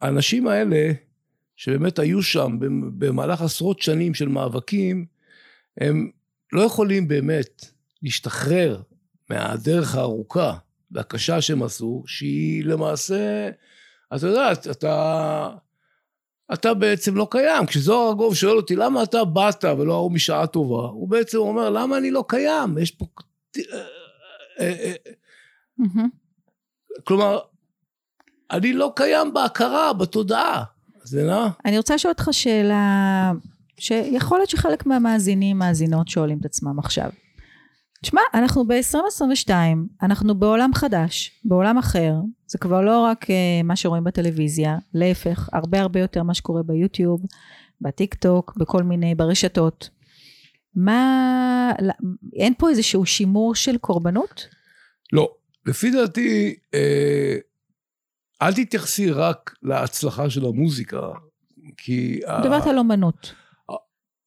שהאנשים 0.00 0.48
אה, 0.48 0.52
האלה, 0.52 0.92
שבאמת 1.56 1.98
היו 1.98 2.22
שם 2.22 2.56
במהלך 2.98 3.42
עשרות 3.42 3.82
שנים 3.82 4.14
של 4.14 4.28
מאבקים, 4.28 5.06
הם 5.80 6.10
לא 6.52 6.62
יכולים 6.62 7.08
באמת 7.08 7.64
להשתחרר 8.02 8.82
מהדרך 9.30 9.94
הארוכה 9.94 10.54
והקשה 10.90 11.40
שהם 11.40 11.62
עשו, 11.62 12.04
שהיא 12.06 12.64
למעשה, 12.64 13.50
אתה 14.16 14.26
יודע, 14.26 14.52
אתה, 14.70 15.48
אתה 16.52 16.74
בעצם 16.74 17.16
לא 17.16 17.26
קיים. 17.30 17.66
כשזוהר 17.66 18.08
ארגוב 18.08 18.34
שואל 18.34 18.56
אותי, 18.56 18.76
למה 18.76 19.02
אתה 19.02 19.24
באת 19.24 19.64
ולא 19.78 19.94
ההוא 19.94 20.12
משעה 20.12 20.46
טובה? 20.46 20.88
הוא 20.88 21.08
בעצם 21.08 21.38
אומר, 21.38 21.70
למה 21.70 21.98
אני 21.98 22.10
לא 22.10 22.24
קיים? 22.28 22.78
יש 22.78 22.90
פה... 22.90 23.06
כלומר, 27.04 27.38
אני 28.50 28.72
לא 28.72 28.92
קיים 28.96 29.34
בהכרה, 29.34 29.92
בתודעה. 29.92 30.64
זה 31.02 31.24
נע? 31.24 31.48
אני 31.64 31.76
רוצה 31.76 31.94
לשאול 31.94 32.12
אותך 32.12 32.28
שאלה, 32.32 33.32
שיכול 33.78 34.38
להיות 34.38 34.50
שחלק 34.50 34.86
מהמאזינים, 34.86 35.58
מאזינות, 35.58 36.08
שואלים 36.08 36.38
את 36.40 36.44
עצמם 36.44 36.78
עכשיו. 36.78 37.10
תשמע, 38.02 38.20
אנחנו 38.34 38.66
ב-2022, 38.66 39.50
אנחנו 40.02 40.34
בעולם 40.34 40.70
חדש, 40.74 41.40
בעולם 41.44 41.78
אחר, 41.78 42.14
זה 42.46 42.58
כבר 42.58 42.80
לא 42.80 43.00
רק 43.00 43.24
uh, 43.24 43.28
מה 43.64 43.76
שרואים 43.76 44.04
בטלוויזיה, 44.04 44.78
להפך, 44.94 45.48
הרבה 45.52 45.80
הרבה 45.80 46.00
יותר 46.00 46.22
מה 46.22 46.34
שקורה 46.34 46.62
ביוטיוב, 46.62 47.20
בטיק 47.80 48.14
טוק, 48.14 48.56
בכל 48.56 48.82
מיני, 48.82 49.14
ברשתות. 49.14 49.90
מה, 50.74 51.72
אין 52.36 52.54
פה 52.58 52.70
איזשהו 52.70 53.06
שימור 53.06 53.54
של 53.54 53.78
קורבנות? 53.78 54.46
לא. 55.12 55.28
לפי 55.66 55.90
דעתי, 55.90 56.54
אה, 56.74 57.36
אל 58.42 58.52
תתייחסי 58.52 59.10
רק 59.10 59.54
להצלחה 59.62 60.30
של 60.30 60.46
המוזיקה, 60.46 61.00
כי... 61.76 62.20
מדברת 62.40 62.66
על 62.66 62.78
אומנות. 62.78 63.32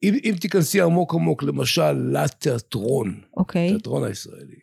אם, 0.03 0.13
אם 0.23 0.35
תיכנסי 0.41 0.81
עמוק 0.81 1.13
עמוק, 1.13 1.43
למשל, 1.43 1.91
לתיאטרון, 1.91 3.21
אוקיי. 3.37 3.67
Okay. 3.67 3.69
התיאטרון 3.69 4.03
הישראלי, 4.03 4.59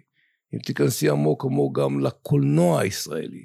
אם 0.55 0.59
תיכנסי 0.59 1.09
עמוק 1.09 1.45
עמוק 1.45 1.79
גם 1.79 2.01
לקולנוע 2.01 2.81
הישראלי, 2.81 3.45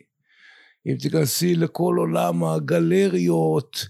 אם 0.87 0.95
תיכנסי 0.95 1.55
לכל 1.55 1.95
עולם 1.97 2.43
הגלריות, 2.43 3.87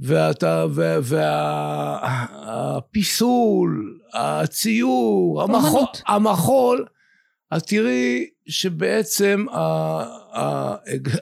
ואתה, 0.00 0.66
והפיסול, 2.62 3.98
וה, 4.14 4.40
הציור, 4.40 5.42
המחול, 5.42 5.84
המחול, 6.06 6.86
אז 7.50 7.62
תראי 7.62 8.26
שבעצם 8.46 9.46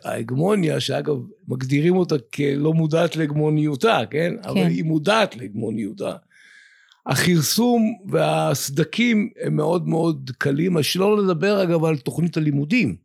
ההגמוניה, 0.05 0.81
שאגב 0.81 1.17
מגדירים 1.49 1.97
אותה 1.97 2.15
כלא 2.35 2.73
מודעת 2.73 3.17
להגמוניותה, 3.17 4.01
כן? 4.11 4.35
כן. 4.43 4.49
אבל 4.49 4.67
היא 4.67 4.85
מודעת 4.85 5.37
להגמוניותה. 5.37 6.13
הכרסום 7.07 7.99
והסדקים 8.07 9.31
הם 9.43 9.57
מאוד 9.57 9.89
מאוד 9.89 10.31
קלים, 10.39 10.77
אז 10.77 10.85
שלא 10.85 11.23
לדבר 11.23 11.63
אגב 11.63 11.85
על 11.85 11.97
תוכנית 11.97 12.37
הלימודים, 12.37 12.97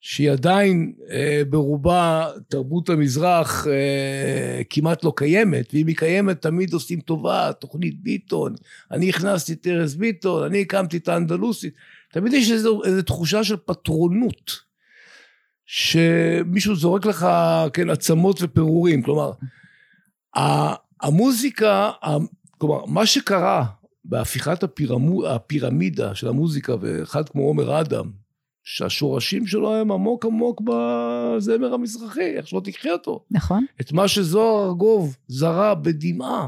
שהיא 0.00 0.30
עדיין 0.30 0.92
אה, 1.10 1.42
ברובה 1.50 2.26
תרבות 2.48 2.88
המזרח 2.88 3.66
אה, 3.66 4.62
כמעט 4.70 5.04
לא 5.04 5.12
קיימת, 5.16 5.74
ואם 5.74 5.86
היא 5.86 5.96
קיימת 5.96 6.42
תמיד 6.42 6.72
עושים 6.72 7.00
טובה, 7.00 7.52
תוכנית 7.52 8.02
ביטון, 8.02 8.54
אני 8.90 9.08
הכנסתי 9.08 9.52
את 9.52 9.66
ארז 9.66 9.94
ביטון, 9.94 10.42
אני 10.42 10.60
הקמתי 10.60 10.96
את 10.96 11.08
האנדלוסית, 11.08 11.74
תמיד 12.12 12.32
יש 12.32 12.50
איזו, 12.50 12.84
איזו 12.84 13.02
תחושה 13.02 13.44
של 13.44 13.56
פטרונות, 13.56 14.52
שמישהו 15.66 16.76
זורק 16.76 17.06
לך, 17.06 17.26
כן, 17.72 17.90
עצמות 17.90 18.38
ופירורים, 18.42 19.02
כלומר, 19.02 19.32
המוזיקה, 21.02 21.90
כלומר, 22.58 22.84
מה 22.84 23.06
שקרה 23.06 23.64
בהפיכת 24.04 24.62
הפירמו, 24.62 25.26
הפירמידה 25.26 26.14
של 26.14 26.28
המוזיקה, 26.28 26.74
ואחד 26.80 27.28
כמו 27.28 27.42
עומר 27.42 27.80
אדם, 27.80 28.10
שהשורשים 28.64 29.46
שלו 29.46 29.74
הם 29.74 29.92
עמוק 29.92 30.24
עמוק 30.24 30.60
בזמר 30.60 31.74
המזרחי, 31.74 32.36
איך 32.36 32.48
שלא 32.48 32.60
תקחי 32.64 32.90
אותו. 32.90 33.24
נכון. 33.30 33.64
את 33.80 33.92
מה 33.92 34.08
שזוהר 34.08 34.68
ארגוב 34.68 35.16
זרה 35.28 35.74
בדמעה. 35.74 36.46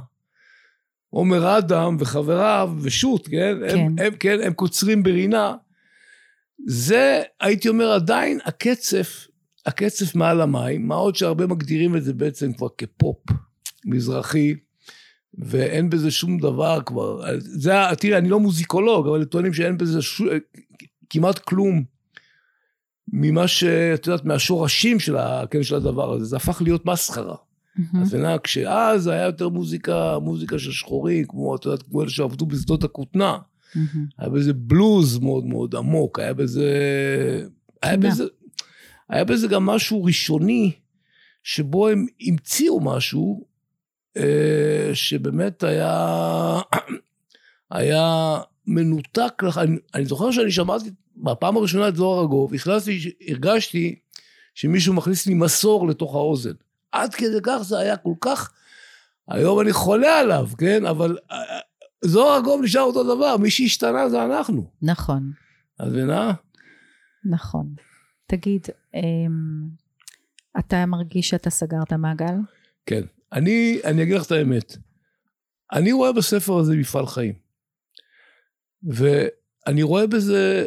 עומר 1.10 1.58
אדם 1.58 1.96
וחבריו 1.98 2.72
ושות', 2.82 3.28
כן? 3.28 3.56
כן. 3.68 3.78
הם, 3.78 3.96
הם, 3.98 4.14
כן, 4.20 4.38
הם 4.42 4.52
קוצרים 4.52 5.02
ברינה. 5.02 5.54
זה, 6.66 7.22
הייתי 7.40 7.68
אומר, 7.68 7.92
עדיין 7.92 8.38
הקצף, 8.44 9.26
הקצף 9.66 10.14
מעל 10.14 10.40
המים, 10.40 10.88
מה 10.88 10.94
עוד 10.94 11.16
שהרבה 11.16 11.46
מגדירים 11.46 11.96
את 11.96 12.04
זה 12.04 12.12
בעצם 12.12 12.52
כבר 12.52 12.68
כפופ 12.78 13.18
מזרחי. 13.84 14.54
ואין 15.38 15.90
בזה 15.90 16.10
שום 16.10 16.38
דבר 16.38 16.78
כבר. 16.86 17.22
זה, 17.38 17.72
תראה, 17.98 18.18
אני 18.18 18.28
לא 18.28 18.40
מוזיקולוג, 18.40 19.08
אבל 19.08 19.24
טוענים 19.24 19.52
שאין 19.52 19.78
בזה 19.78 20.02
ש... 20.02 20.22
כמעט 21.10 21.38
כלום 21.38 21.84
ממה 23.12 23.48
שאת 23.48 24.06
יודעת, 24.06 24.24
מהשורשים 24.24 25.00
של, 25.00 25.16
ה, 25.16 25.44
כן, 25.50 25.62
של 25.62 25.74
הדבר 25.74 26.12
הזה. 26.12 26.24
זה 26.24 26.36
הפך 26.36 26.62
להיות 26.62 26.86
מסחרה. 26.86 27.36
Mm-hmm. 27.78 28.02
אז 28.02 28.14
נראה, 28.14 28.38
כשאז 28.38 29.06
היה 29.06 29.24
יותר 29.24 29.48
מוזיקה, 29.48 30.18
מוזיקה 30.18 30.58
של 30.58 30.72
שחורים, 30.72 31.24
כמו, 31.28 31.56
את 31.56 31.64
יודעת, 31.64 31.82
כמו 31.82 32.02
אלה 32.02 32.10
שעבדו 32.10 32.46
בשדות 32.46 32.84
הכותנה. 32.84 33.38
Mm-hmm. 33.38 33.98
היה 34.18 34.28
בזה 34.28 34.52
בלוז 34.52 35.18
מאוד 35.18 35.44
מאוד 35.44 35.74
עמוק, 35.74 36.18
היה 36.18 36.34
בזה... 36.34 36.68
היה 37.82 37.96
בזה, 37.96 38.24
היה 39.08 39.24
בזה 39.24 39.48
גם 39.48 39.66
משהו 39.66 40.04
ראשוני, 40.04 40.72
שבו 41.42 41.88
הם 41.88 42.06
המציאו 42.20 42.80
משהו, 42.80 43.44
אה, 44.16 44.90
שבאמת 44.94 45.62
היה, 45.62 46.60
היה 47.70 48.38
מנותק, 48.66 49.42
אני, 49.56 49.76
אני 49.94 50.04
זוכר 50.04 50.30
שאני 50.30 50.50
שמעתי 50.50 50.90
בפעם 51.16 51.56
הראשונה 51.56 51.88
את 51.88 51.96
זוהר 51.96 52.20
ארגוב, 52.20 52.54
הכנסתי, 52.54 53.12
הרגשתי 53.28 53.94
שמישהו 54.54 54.94
מכניס 54.94 55.26
לי 55.26 55.34
מסור 55.34 55.88
לתוך 55.88 56.14
האוזן. 56.14 56.52
עד 56.92 57.14
כדי 57.14 57.38
כך 57.42 57.58
זה 57.62 57.78
היה 57.78 57.96
כל 57.96 58.14
כך, 58.20 58.52
היום 59.28 59.60
אני 59.60 59.72
חולה 59.72 60.18
עליו, 60.18 60.48
כן? 60.58 60.86
אבל 60.86 61.18
אה, 61.30 61.36
זוהר 62.04 62.36
ארגוב 62.36 62.62
נשאר 62.62 62.82
אותו 62.82 63.16
דבר, 63.16 63.36
מי 63.36 63.50
שהשתנה 63.50 64.08
זה 64.08 64.24
אנחנו. 64.24 64.70
נכון. 64.82 65.32
את 65.80 65.86
מבינה? 65.86 66.32
נכון. 67.24 67.74
תגיד, 68.26 68.66
אמ, 68.94 69.00
אתה 70.58 70.86
מרגיש 70.86 71.28
שאתה 71.28 71.50
סגרת 71.50 71.92
מעגל? 71.92 72.34
כן. 72.86 73.02
אני, 73.32 73.80
אני 73.84 74.02
אגיד 74.02 74.14
לך 74.14 74.26
את 74.26 74.32
האמת. 74.32 74.76
אני 75.72 75.92
רואה 75.92 76.12
בספר 76.12 76.58
הזה 76.58 76.76
מפעל 76.76 77.06
חיים. 77.06 77.34
ואני 78.82 79.82
רואה 79.82 80.06
בזה 80.06 80.66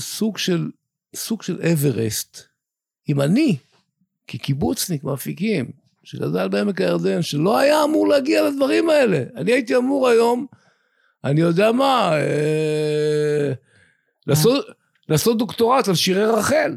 סוג 0.00 0.38
של, 0.38 0.70
סוג 1.16 1.42
של 1.42 1.60
אברסט. 1.72 2.38
אם 3.08 3.20
אני, 3.20 3.56
כקיבוצניק 4.30 5.04
מאפיקים, 5.04 5.70
שגדל 6.02 6.48
בעמק 6.48 6.80
הירדן, 6.80 7.22
שלא 7.22 7.58
היה 7.58 7.84
אמור 7.84 8.08
להגיע 8.08 8.48
לדברים 8.48 8.90
האלה. 8.90 9.22
אני 9.36 9.52
הייתי 9.52 9.76
אמור 9.76 10.08
היום, 10.08 10.46
אני 11.24 11.40
יודע 11.40 11.72
מה, 11.72 12.12
אה, 12.12 13.52
לעשות, 14.26 14.66
לעשות 15.08 15.38
דוקטורט 15.38 15.88
על 15.88 15.94
שירי 15.94 16.24
רחל. 16.24 16.76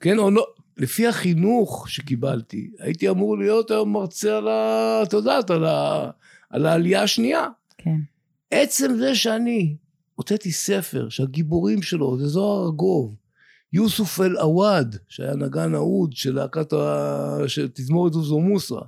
כן, 0.00 0.18
או 0.18 0.30
לא, 0.30 0.46
לפי 0.76 1.06
החינוך 1.06 1.90
שקיבלתי, 1.90 2.70
הייתי 2.78 3.08
אמור 3.08 3.38
להיות 3.38 3.70
היום 3.70 3.92
מרצה 3.92 4.36
על 4.36 4.48
ה... 4.48 5.00
את 5.02 5.12
יודעת, 5.12 5.50
על, 5.50 5.64
ה, 5.64 6.10
על 6.50 6.66
העלייה 6.66 7.02
השנייה. 7.02 7.46
כן. 7.78 7.96
עצם 8.50 8.96
זה 8.98 9.14
שאני 9.14 9.76
הוצאתי 10.14 10.52
ספר 10.52 11.08
שהגיבורים 11.08 11.82
שלו 11.82 12.18
זה 12.18 12.26
זוהר 12.26 12.64
ארגוב, 12.64 13.14
יוסוף 13.76 14.20
אל-עוואד, 14.20 14.96
שהיה 15.08 15.34
נגן 15.34 15.74
אהוד 15.74 16.12
של 16.12 16.34
להקת 16.34 16.72
ה... 16.72 17.38
של 17.46 17.68
תזמורת 17.74 18.12
זוזו 18.12 18.40
מוסא, 18.40 18.80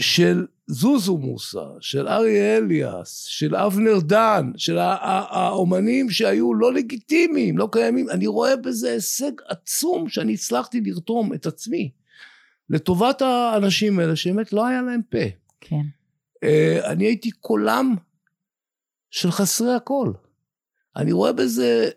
של 0.00 0.46
זוזו 0.66 1.16
מוסא, 1.16 1.64
של 1.80 2.08
אריה 2.08 2.56
אליאס, 2.56 3.24
של 3.24 3.56
אבנר 3.56 3.98
דן, 4.00 4.50
של 4.56 4.78
האומנים 4.78 6.10
שהיו 6.10 6.54
לא 6.54 6.72
לגיטימיים, 6.72 7.58
לא 7.58 7.68
קיימים, 7.72 8.10
אני 8.10 8.26
רואה 8.26 8.56
בזה 8.56 8.90
הישג 8.90 9.32
עצום 9.48 10.08
שאני 10.08 10.34
הצלחתי 10.34 10.80
לרתום 10.80 11.34
את 11.34 11.46
עצמי 11.46 11.90
לטובת 12.70 13.22
האנשים 13.22 13.98
האלה 13.98 14.16
שבאמת 14.16 14.52
לא 14.52 14.66
היה 14.66 14.82
להם 14.82 15.00
פה. 15.10 15.24
כן. 15.60 15.82
אה, 16.44 16.92
אני 16.92 17.04
הייתי 17.04 17.30
קולם 17.30 17.94
של 19.10 19.30
חסרי 19.30 19.74
הכל. 19.74 20.12
אני 20.96 21.12
רואה 21.12 21.32
בזה 21.32 21.90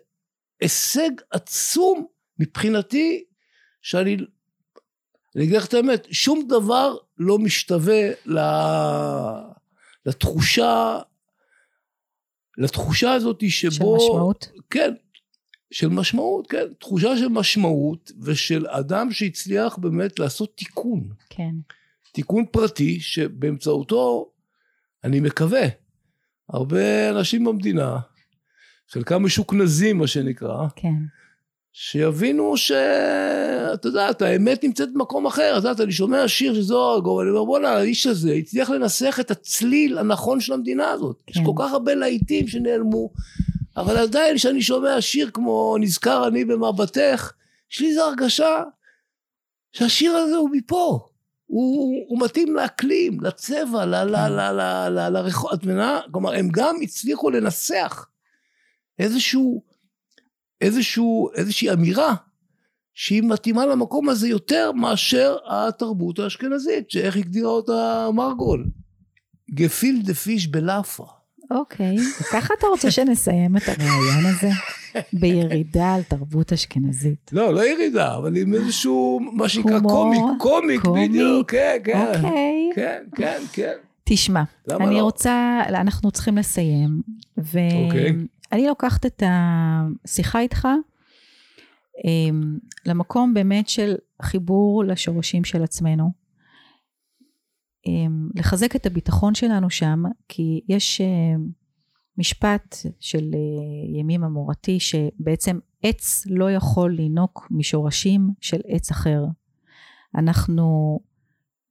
הישג 0.62 1.10
עצום 1.30 2.06
מבחינתי, 2.38 3.24
שאני, 3.82 4.16
אני 5.36 5.44
אגיד 5.44 5.56
לך 5.56 5.66
את 5.66 5.74
האמת, 5.74 6.06
שום 6.10 6.48
דבר 6.48 6.96
לא 7.18 7.38
משתווה 7.38 8.10
לתחושה, 10.06 10.98
לתחושה 12.58 13.12
הזאת 13.12 13.42
שבו... 13.48 14.00
של 14.00 14.06
משמעות? 14.06 14.48
כן, 14.70 14.94
של 15.70 15.88
משמעות, 15.88 16.46
כן. 16.46 16.72
תחושה 16.78 17.16
של 17.16 17.28
משמעות 17.28 18.12
ושל 18.20 18.66
אדם 18.68 19.12
שהצליח 19.12 19.78
באמת 19.78 20.18
לעשות 20.18 20.56
תיקון. 20.56 21.08
כן. 21.30 21.54
תיקון 22.12 22.46
פרטי 22.46 23.00
שבאמצעותו, 23.00 24.32
אני 25.04 25.20
מקווה, 25.20 25.66
הרבה 26.48 27.10
אנשים 27.10 27.44
במדינה, 27.44 27.98
חלקם 28.92 29.24
משוכנזים 29.24 29.98
מה 29.98 30.06
שנקרא, 30.06 30.66
כן. 30.76 30.94
שיבינו 31.72 32.56
שאת 32.56 33.84
יודעת, 33.84 34.22
האמת 34.22 34.64
נמצאת 34.64 34.92
במקום 34.94 35.26
אחר. 35.26 35.50
את 35.52 35.56
יודעת, 35.56 35.80
אני 35.80 35.92
שומע 35.92 36.28
שיר 36.28 36.54
של 36.54 36.62
זוהר 36.62 36.94
ארגוב, 36.94 37.20
אני 37.20 37.30
אומר, 37.30 37.44
בואנה, 37.44 37.68
האיש 37.68 38.06
הזה 38.06 38.32
הצליח 38.32 38.70
לנסח 38.70 39.16
את 39.20 39.30
הצליל 39.30 39.98
הנכון 39.98 40.40
של 40.40 40.52
המדינה 40.52 40.90
הזאת. 40.90 41.22
כן. 41.26 41.40
יש 41.40 41.46
כל 41.46 41.52
כך 41.58 41.72
הרבה 41.72 41.94
להיטים 41.94 42.48
שנעלמו, 42.48 43.10
אבל 43.76 43.96
עדיין 43.96 44.36
כשאני 44.36 44.62
שומע 44.62 45.00
שיר 45.00 45.30
כמו 45.34 45.76
נזכר 45.80 46.28
אני 46.28 46.44
במבטך, 46.44 47.32
יש 47.72 47.80
לי 47.80 47.88
איזו 47.88 48.02
הרגשה 48.02 48.62
שהשיר 49.72 50.12
הזה 50.12 50.36
הוא 50.36 50.50
מפה. 50.52 51.08
הוא, 51.46 52.04
הוא 52.08 52.20
מתאים 52.20 52.56
לאקלים, 52.56 53.20
לצבע, 53.20 53.84
לרחוב, 54.90 55.50
את 55.52 55.64
מבינה? 55.64 56.00
כלומר, 56.10 56.34
הם 56.34 56.48
גם 56.52 56.76
הצליחו 56.82 57.30
לנסח 57.30 58.06
איזשהו, 58.98 59.62
איזשהו, 60.60 61.30
איזושהי 61.34 61.72
אמירה 61.72 62.14
שהיא 62.94 63.22
מתאימה 63.22 63.66
למקום 63.66 64.08
הזה 64.08 64.28
יותר 64.28 64.72
מאשר 64.72 65.36
התרבות 65.48 66.18
האשכנזית, 66.18 66.90
שאיך 66.90 67.16
הגדירה 67.16 67.50
אותה 67.50 68.08
מרגול. 68.14 68.66
גפיל 69.54 70.02
דה 70.04 70.14
פיש 70.14 70.46
בלאפה. 70.46 71.06
אוקיי, 71.50 71.96
וככה 72.20 72.54
אתה 72.58 72.66
רוצה 72.66 72.90
שנסיים 72.90 73.56
את 73.56 73.62
הרעיון 73.66 74.26
הזה? 74.26 74.50
בירידה 75.12 75.94
על 75.94 76.02
תרבות 76.02 76.52
אשכנזית. 76.52 77.30
לא, 77.32 77.54
לא 77.54 77.66
ירידה, 77.68 78.16
אבל 78.16 78.36
עם 78.36 78.54
איזשהו, 78.54 79.20
מה 79.32 79.48
שנקרא 79.48 79.80
קומיק, 79.80 80.22
קומיק, 80.38 80.84
בדיוק, 80.84 81.50
כן, 81.50 81.78
כן. 81.84 82.14
אוקיי. 82.16 82.70
כן, 82.74 83.02
כן, 83.16 83.42
כן. 83.52 83.74
תשמע, 84.04 84.42
אני 84.70 84.94
לא? 84.94 85.02
רוצה, 85.02 85.60
אנחנו 85.68 86.10
צריכים 86.10 86.38
לסיים, 86.38 87.02
ואני 87.36 88.26
אוקיי. 88.52 88.68
לוקחת 88.68 89.06
את 89.06 89.22
השיחה 89.26 90.40
איתך 90.40 90.68
אמ, 92.04 92.58
למקום 92.86 93.34
באמת 93.34 93.68
של 93.68 93.94
חיבור 94.22 94.84
לשורשים 94.84 95.44
של 95.44 95.62
עצמנו. 95.62 96.10
אמ, 97.86 98.28
לחזק 98.34 98.76
את 98.76 98.86
הביטחון 98.86 99.34
שלנו 99.34 99.70
שם, 99.70 100.02
כי 100.28 100.60
יש 100.68 101.00
אה, 101.00 101.34
משפט 102.18 102.76
של 103.00 103.30
אה, 103.34 103.98
ימים 104.00 104.24
המורתי, 104.24 104.80
שבעצם 104.80 105.58
עץ 105.82 106.26
לא 106.30 106.50
יכול 106.50 106.94
לינוק 106.94 107.48
משורשים 107.50 108.30
של 108.40 108.60
עץ 108.68 108.90
אחר. 108.90 109.24
אנחנו 110.14 111.00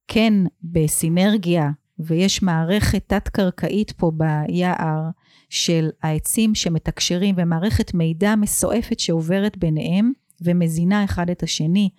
כן 0.07 0.33
בסינרגיה 0.63 1.69
ויש 2.05 2.43
מערכת 2.43 3.03
תת-קרקעית 3.07 3.91
פה 3.91 4.11
ביער 4.15 5.01
של 5.49 5.89
העצים 6.03 6.55
שמתקשרים, 6.55 7.35
ומערכת 7.37 7.93
מידע 7.93 8.35
מסועפת 8.35 8.99
שעוברת 8.99 9.57
ביניהם 9.57 10.11
ומזינה 10.41 11.03
אחד 11.03 11.29
את 11.29 11.43
השני. 11.43 11.89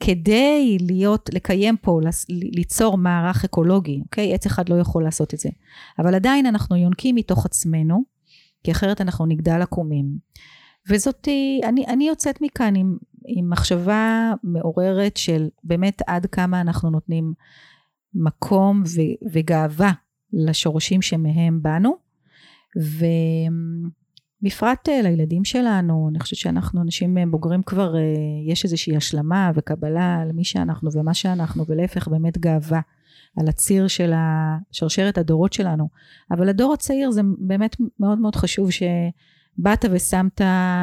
כדי 0.00 0.78
להיות, 0.80 1.30
לקיים 1.32 1.76
פה, 1.76 2.00
ליצור 2.28 2.98
מערך 2.98 3.44
אקולוגי, 3.44 4.00
אוקיי? 4.04 4.34
עץ 4.34 4.46
אחד 4.46 4.68
לא 4.68 4.74
יכול 4.74 5.04
לעשות 5.04 5.34
את 5.34 5.38
זה. 5.38 5.48
אבל 5.98 6.14
עדיין 6.14 6.46
אנחנו 6.46 6.76
יונקים 6.76 7.14
מתוך 7.14 7.46
עצמנו, 7.46 8.02
כי 8.64 8.70
אחרת 8.70 9.00
אנחנו 9.00 9.26
נגדל 9.26 9.62
עקומים. 9.62 10.06
וזאת, 10.88 11.28
אני, 11.64 11.86
אני 11.86 12.08
יוצאת 12.08 12.40
מכאן 12.40 12.76
עם, 12.76 12.96
עם 13.26 13.50
מחשבה 13.50 14.32
מעוררת 14.42 15.16
של 15.16 15.48
באמת 15.64 16.02
עד 16.06 16.26
כמה 16.26 16.60
אנחנו 16.60 16.90
נותנים 16.90 17.32
מקום 18.14 18.82
ו, 18.86 19.00
וגאווה 19.32 19.92
לשורשים 20.32 21.02
שמהם 21.02 21.62
באנו, 21.62 21.96
ובפרט 24.42 24.88
אה, 24.88 25.02
לילדים 25.02 25.44
שלנו, 25.44 26.08
אני 26.10 26.20
חושבת 26.20 26.38
שאנחנו 26.38 26.82
אנשים 26.82 27.18
אה, 27.18 27.26
בוגרים 27.26 27.62
כבר, 27.62 27.96
אה, 27.96 28.00
יש 28.46 28.64
איזושהי 28.64 28.96
השלמה 28.96 29.50
וקבלה 29.54 30.24
למי 30.28 30.44
שאנחנו 30.44 30.90
ומה 30.92 31.14
שאנחנו, 31.14 31.64
ולהפך 31.68 32.08
באמת 32.08 32.38
גאווה. 32.38 32.80
על 33.40 33.48
הציר 33.48 33.88
של 33.88 34.12
שרשרת 34.72 35.18
הדורות 35.18 35.52
שלנו. 35.52 35.88
אבל 36.30 36.48
הדור 36.48 36.72
הצעיר 36.72 37.10
זה 37.10 37.20
באמת 37.38 37.76
מאוד 38.00 38.18
מאוד 38.18 38.36
חשוב 38.36 38.70
שבאת 38.70 39.84
ושמת 39.90 40.40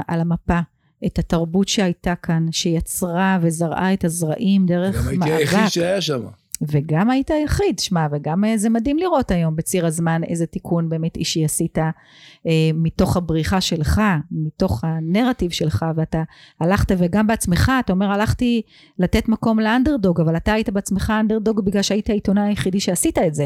על 0.07 0.21
המפה 0.21 0.59
את 1.05 1.19
התרבות 1.19 1.67
שהייתה 1.67 2.15
כאן, 2.15 2.45
שיצרה 2.51 3.37
וזרעה 3.41 3.93
את 3.93 4.03
הזרעים 4.03 4.65
דרך 4.65 4.95
מאבק. 4.95 5.15
גם 5.15 5.21
הייתי 5.21 5.33
היחיד 5.33 5.67
שהיה 5.67 6.01
שם. 6.01 6.21
וגם 6.61 7.09
היית 7.09 7.31
היחיד, 7.31 7.79
שמע, 7.79 8.07
וגם 8.11 8.45
אה, 8.45 8.57
זה 8.57 8.69
מדהים 8.69 8.97
לראות 8.97 9.31
היום 9.31 9.55
בציר 9.55 9.85
הזמן 9.85 10.21
איזה 10.23 10.45
תיקון 10.45 10.89
באמת 10.89 11.17
אישי 11.17 11.45
עשית 11.45 11.77
אה, 11.77 12.69
מתוך 12.73 13.17
הבריחה 13.17 13.61
שלך, 13.61 14.01
מתוך 14.31 14.83
הנרטיב 14.83 15.51
שלך, 15.51 15.85
ואתה 15.95 16.23
הלכת 16.59 16.91
וגם 16.97 17.27
בעצמך, 17.27 17.71
אתה 17.79 17.93
אומר 17.93 18.11
הלכתי 18.11 18.61
לתת 18.99 19.29
מקום 19.29 19.59
לאנדרדוג, 19.59 20.21
אבל 20.21 20.37
אתה 20.37 20.53
היית 20.53 20.69
בעצמך 20.69 21.13
אנדרדוג 21.19 21.65
בגלל 21.65 21.81
שהיית 21.81 22.09
העיתונאי 22.09 22.47
היחידי 22.47 22.79
שעשית 22.79 23.17
את 23.17 23.35
זה. 23.35 23.45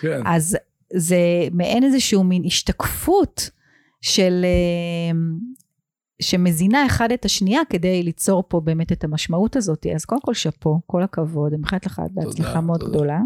כן. 0.00 0.20
אז 0.26 0.56
זה 0.92 1.18
מעין 1.52 1.84
איזשהו 1.84 2.24
מין 2.24 2.42
השתקפות 2.46 3.50
של, 4.00 4.44
אה, 4.44 5.18
שמזינה 6.22 6.86
אחד 6.86 7.12
את 7.12 7.24
השנייה 7.24 7.60
כדי 7.70 8.02
ליצור 8.02 8.44
פה 8.48 8.60
באמת 8.60 8.92
את 8.92 9.04
המשמעות 9.04 9.56
הזאת. 9.56 9.86
אז 9.94 10.04
קודם 10.04 10.20
כל 10.20 10.34
שאפו, 10.34 10.80
כל 10.86 11.02
הכבוד, 11.02 11.52
אני 11.52 11.60
מאחלת 11.62 11.86
לך 11.86 12.02
בהצלחה 12.10 12.60
מאוד 12.60 12.80
תודה. 12.80 12.92
גדולה. 12.92 13.20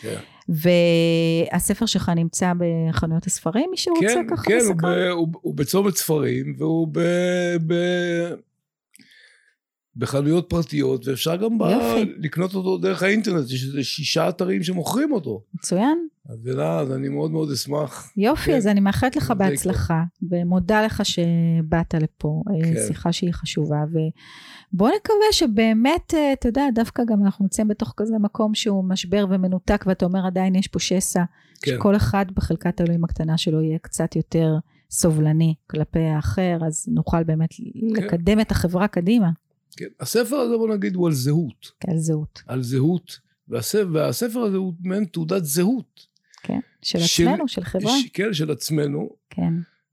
כן. 0.00 0.18
והספר 0.48 1.86
שלך 1.86 2.08
נמצא 2.08 2.52
בחנויות 2.58 3.26
הספרים, 3.26 3.68
מי 3.70 3.76
שרוצה 3.76 4.06
כן, 4.06 4.26
ככה 4.30 4.42
כן, 4.42 4.56
לסקר? 4.56 4.74
כן, 4.74 5.10
הוא, 5.10 5.18
הוא, 5.18 5.28
הוא 5.40 5.54
בצומת 5.54 5.96
ספרים, 5.96 6.54
והוא 6.58 6.88
ב, 6.92 7.00
ב, 7.66 7.74
בחנויות 9.96 10.46
פרטיות, 10.48 11.08
ואפשר 11.08 11.36
גם 11.36 11.58
ב, 11.58 11.64
לקנות 12.18 12.54
אותו 12.54 12.78
דרך 12.78 13.02
האינטרנט, 13.02 13.50
יש 13.50 13.64
איזה 13.64 13.84
שישה 13.84 14.28
אתרים 14.28 14.62
שמוכרים 14.62 15.12
אותו. 15.12 15.42
מצוין. 15.54 15.98
אז 16.28 16.48
אלה, 16.48 16.78
אז 16.78 16.92
אני 16.92 17.08
מאוד 17.08 17.30
מאוד 17.30 17.50
אשמח. 17.50 18.12
יופי, 18.16 18.50
כן. 18.50 18.56
אז 18.56 18.66
אני 18.66 18.80
מאחלת 18.80 19.16
לך 19.16 19.30
בהצלחה, 19.30 20.02
ומודה 20.30 20.82
לך 20.82 21.02
שבאת 21.04 21.94
לפה, 21.94 22.42
אה, 22.50 22.64
כן. 22.64 22.80
שיחה 22.86 23.12
שהיא 23.12 23.32
חשובה, 23.32 23.84
ובוא 23.90 24.88
נקווה 24.88 25.32
שבאמת, 25.32 26.14
אה, 26.14 26.32
אתה 26.32 26.48
יודע, 26.48 26.68
דווקא 26.74 27.02
גם 27.04 27.24
אנחנו 27.24 27.44
נמצאים 27.44 27.68
בתוך 27.68 27.94
כזה 27.96 28.14
מקום 28.20 28.54
שהוא 28.54 28.84
משבר 28.84 29.26
ומנותק, 29.30 29.84
ואתה 29.86 30.04
אומר 30.04 30.26
עדיין 30.26 30.54
יש 30.54 30.68
פה 30.68 30.78
שסע, 30.78 31.22
כן. 31.62 31.72
שכל 31.76 31.96
אחד 31.96 32.26
בחלקת 32.34 32.80
אלוהים 32.80 33.04
הקטנה 33.04 33.38
שלו 33.38 33.62
יהיה 33.62 33.78
קצת 33.78 34.16
יותר 34.16 34.56
סובלני 34.90 35.54
כלפי 35.66 36.04
האחר, 36.04 36.58
אז 36.66 36.84
נוכל 36.88 37.24
באמת 37.24 37.50
כן. 37.52 38.04
לקדם 38.04 38.40
את 38.40 38.50
החברה 38.50 38.88
קדימה. 38.88 39.30
כן, 39.76 39.86
הספר 40.00 40.36
הזה 40.36 40.56
בוא 40.56 40.74
נגיד 40.74 40.94
הוא 40.94 41.06
על 41.06 41.12
זהות. 41.12 41.72
כן, 41.80 41.92
על 41.92 41.98
זהות. 41.98 42.42
על 42.46 42.62
זהות, 42.62 43.18
והספר, 43.48 43.88
והספר 43.92 44.40
הזה 44.40 44.56
הוא 44.56 44.72
מעין 44.80 45.04
תעודת 45.04 45.44
זהות. 45.44 46.06
כן, 46.42 46.60
של 46.82 46.98
עצמנו, 46.98 47.48
של, 47.48 47.60
של 47.60 47.64
חברה. 47.64 47.98
ש, 47.98 48.06
כן, 48.12 48.32
של 48.32 48.50
עצמנו. 48.50 49.10
כן. 49.30 49.52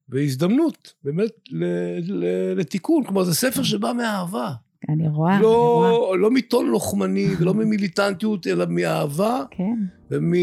והזדמנות, 0.10 0.94
באמת, 1.04 1.32
ל, 1.50 1.64
ל, 2.04 2.54
לתיקון. 2.56 3.04
כלומר, 3.04 3.24
זה 3.24 3.36
ספר 3.36 3.64
שבא 3.64 3.94
מאהבה. 3.98 4.54
אני 4.90 5.08
רואה, 5.08 5.42
לא, 5.42 5.88
אני 5.88 5.98
רואה. 5.98 6.18
לא 6.18 6.32
מטון 6.32 6.68
לוחמני 6.68 7.28
ולא 7.40 7.54
ממיליטנטיות, 7.54 8.48
אלא 8.48 8.66
מאהבה. 8.70 9.44
כן. 9.52 9.76
ומ, 10.12 10.34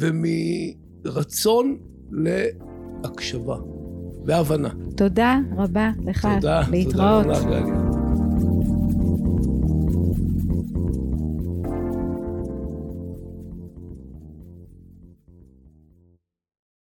ומרצון 0.00 1.78
להקשבה 2.10 3.56
והבנה. 4.26 4.70
תודה 4.96 5.38
רבה 5.56 5.90
לך. 6.06 6.28
תודה, 6.34 6.62
להתראות. 6.70 7.24
תודה 7.24 7.38
רבה, 7.38 7.60
גלי. 7.60 7.89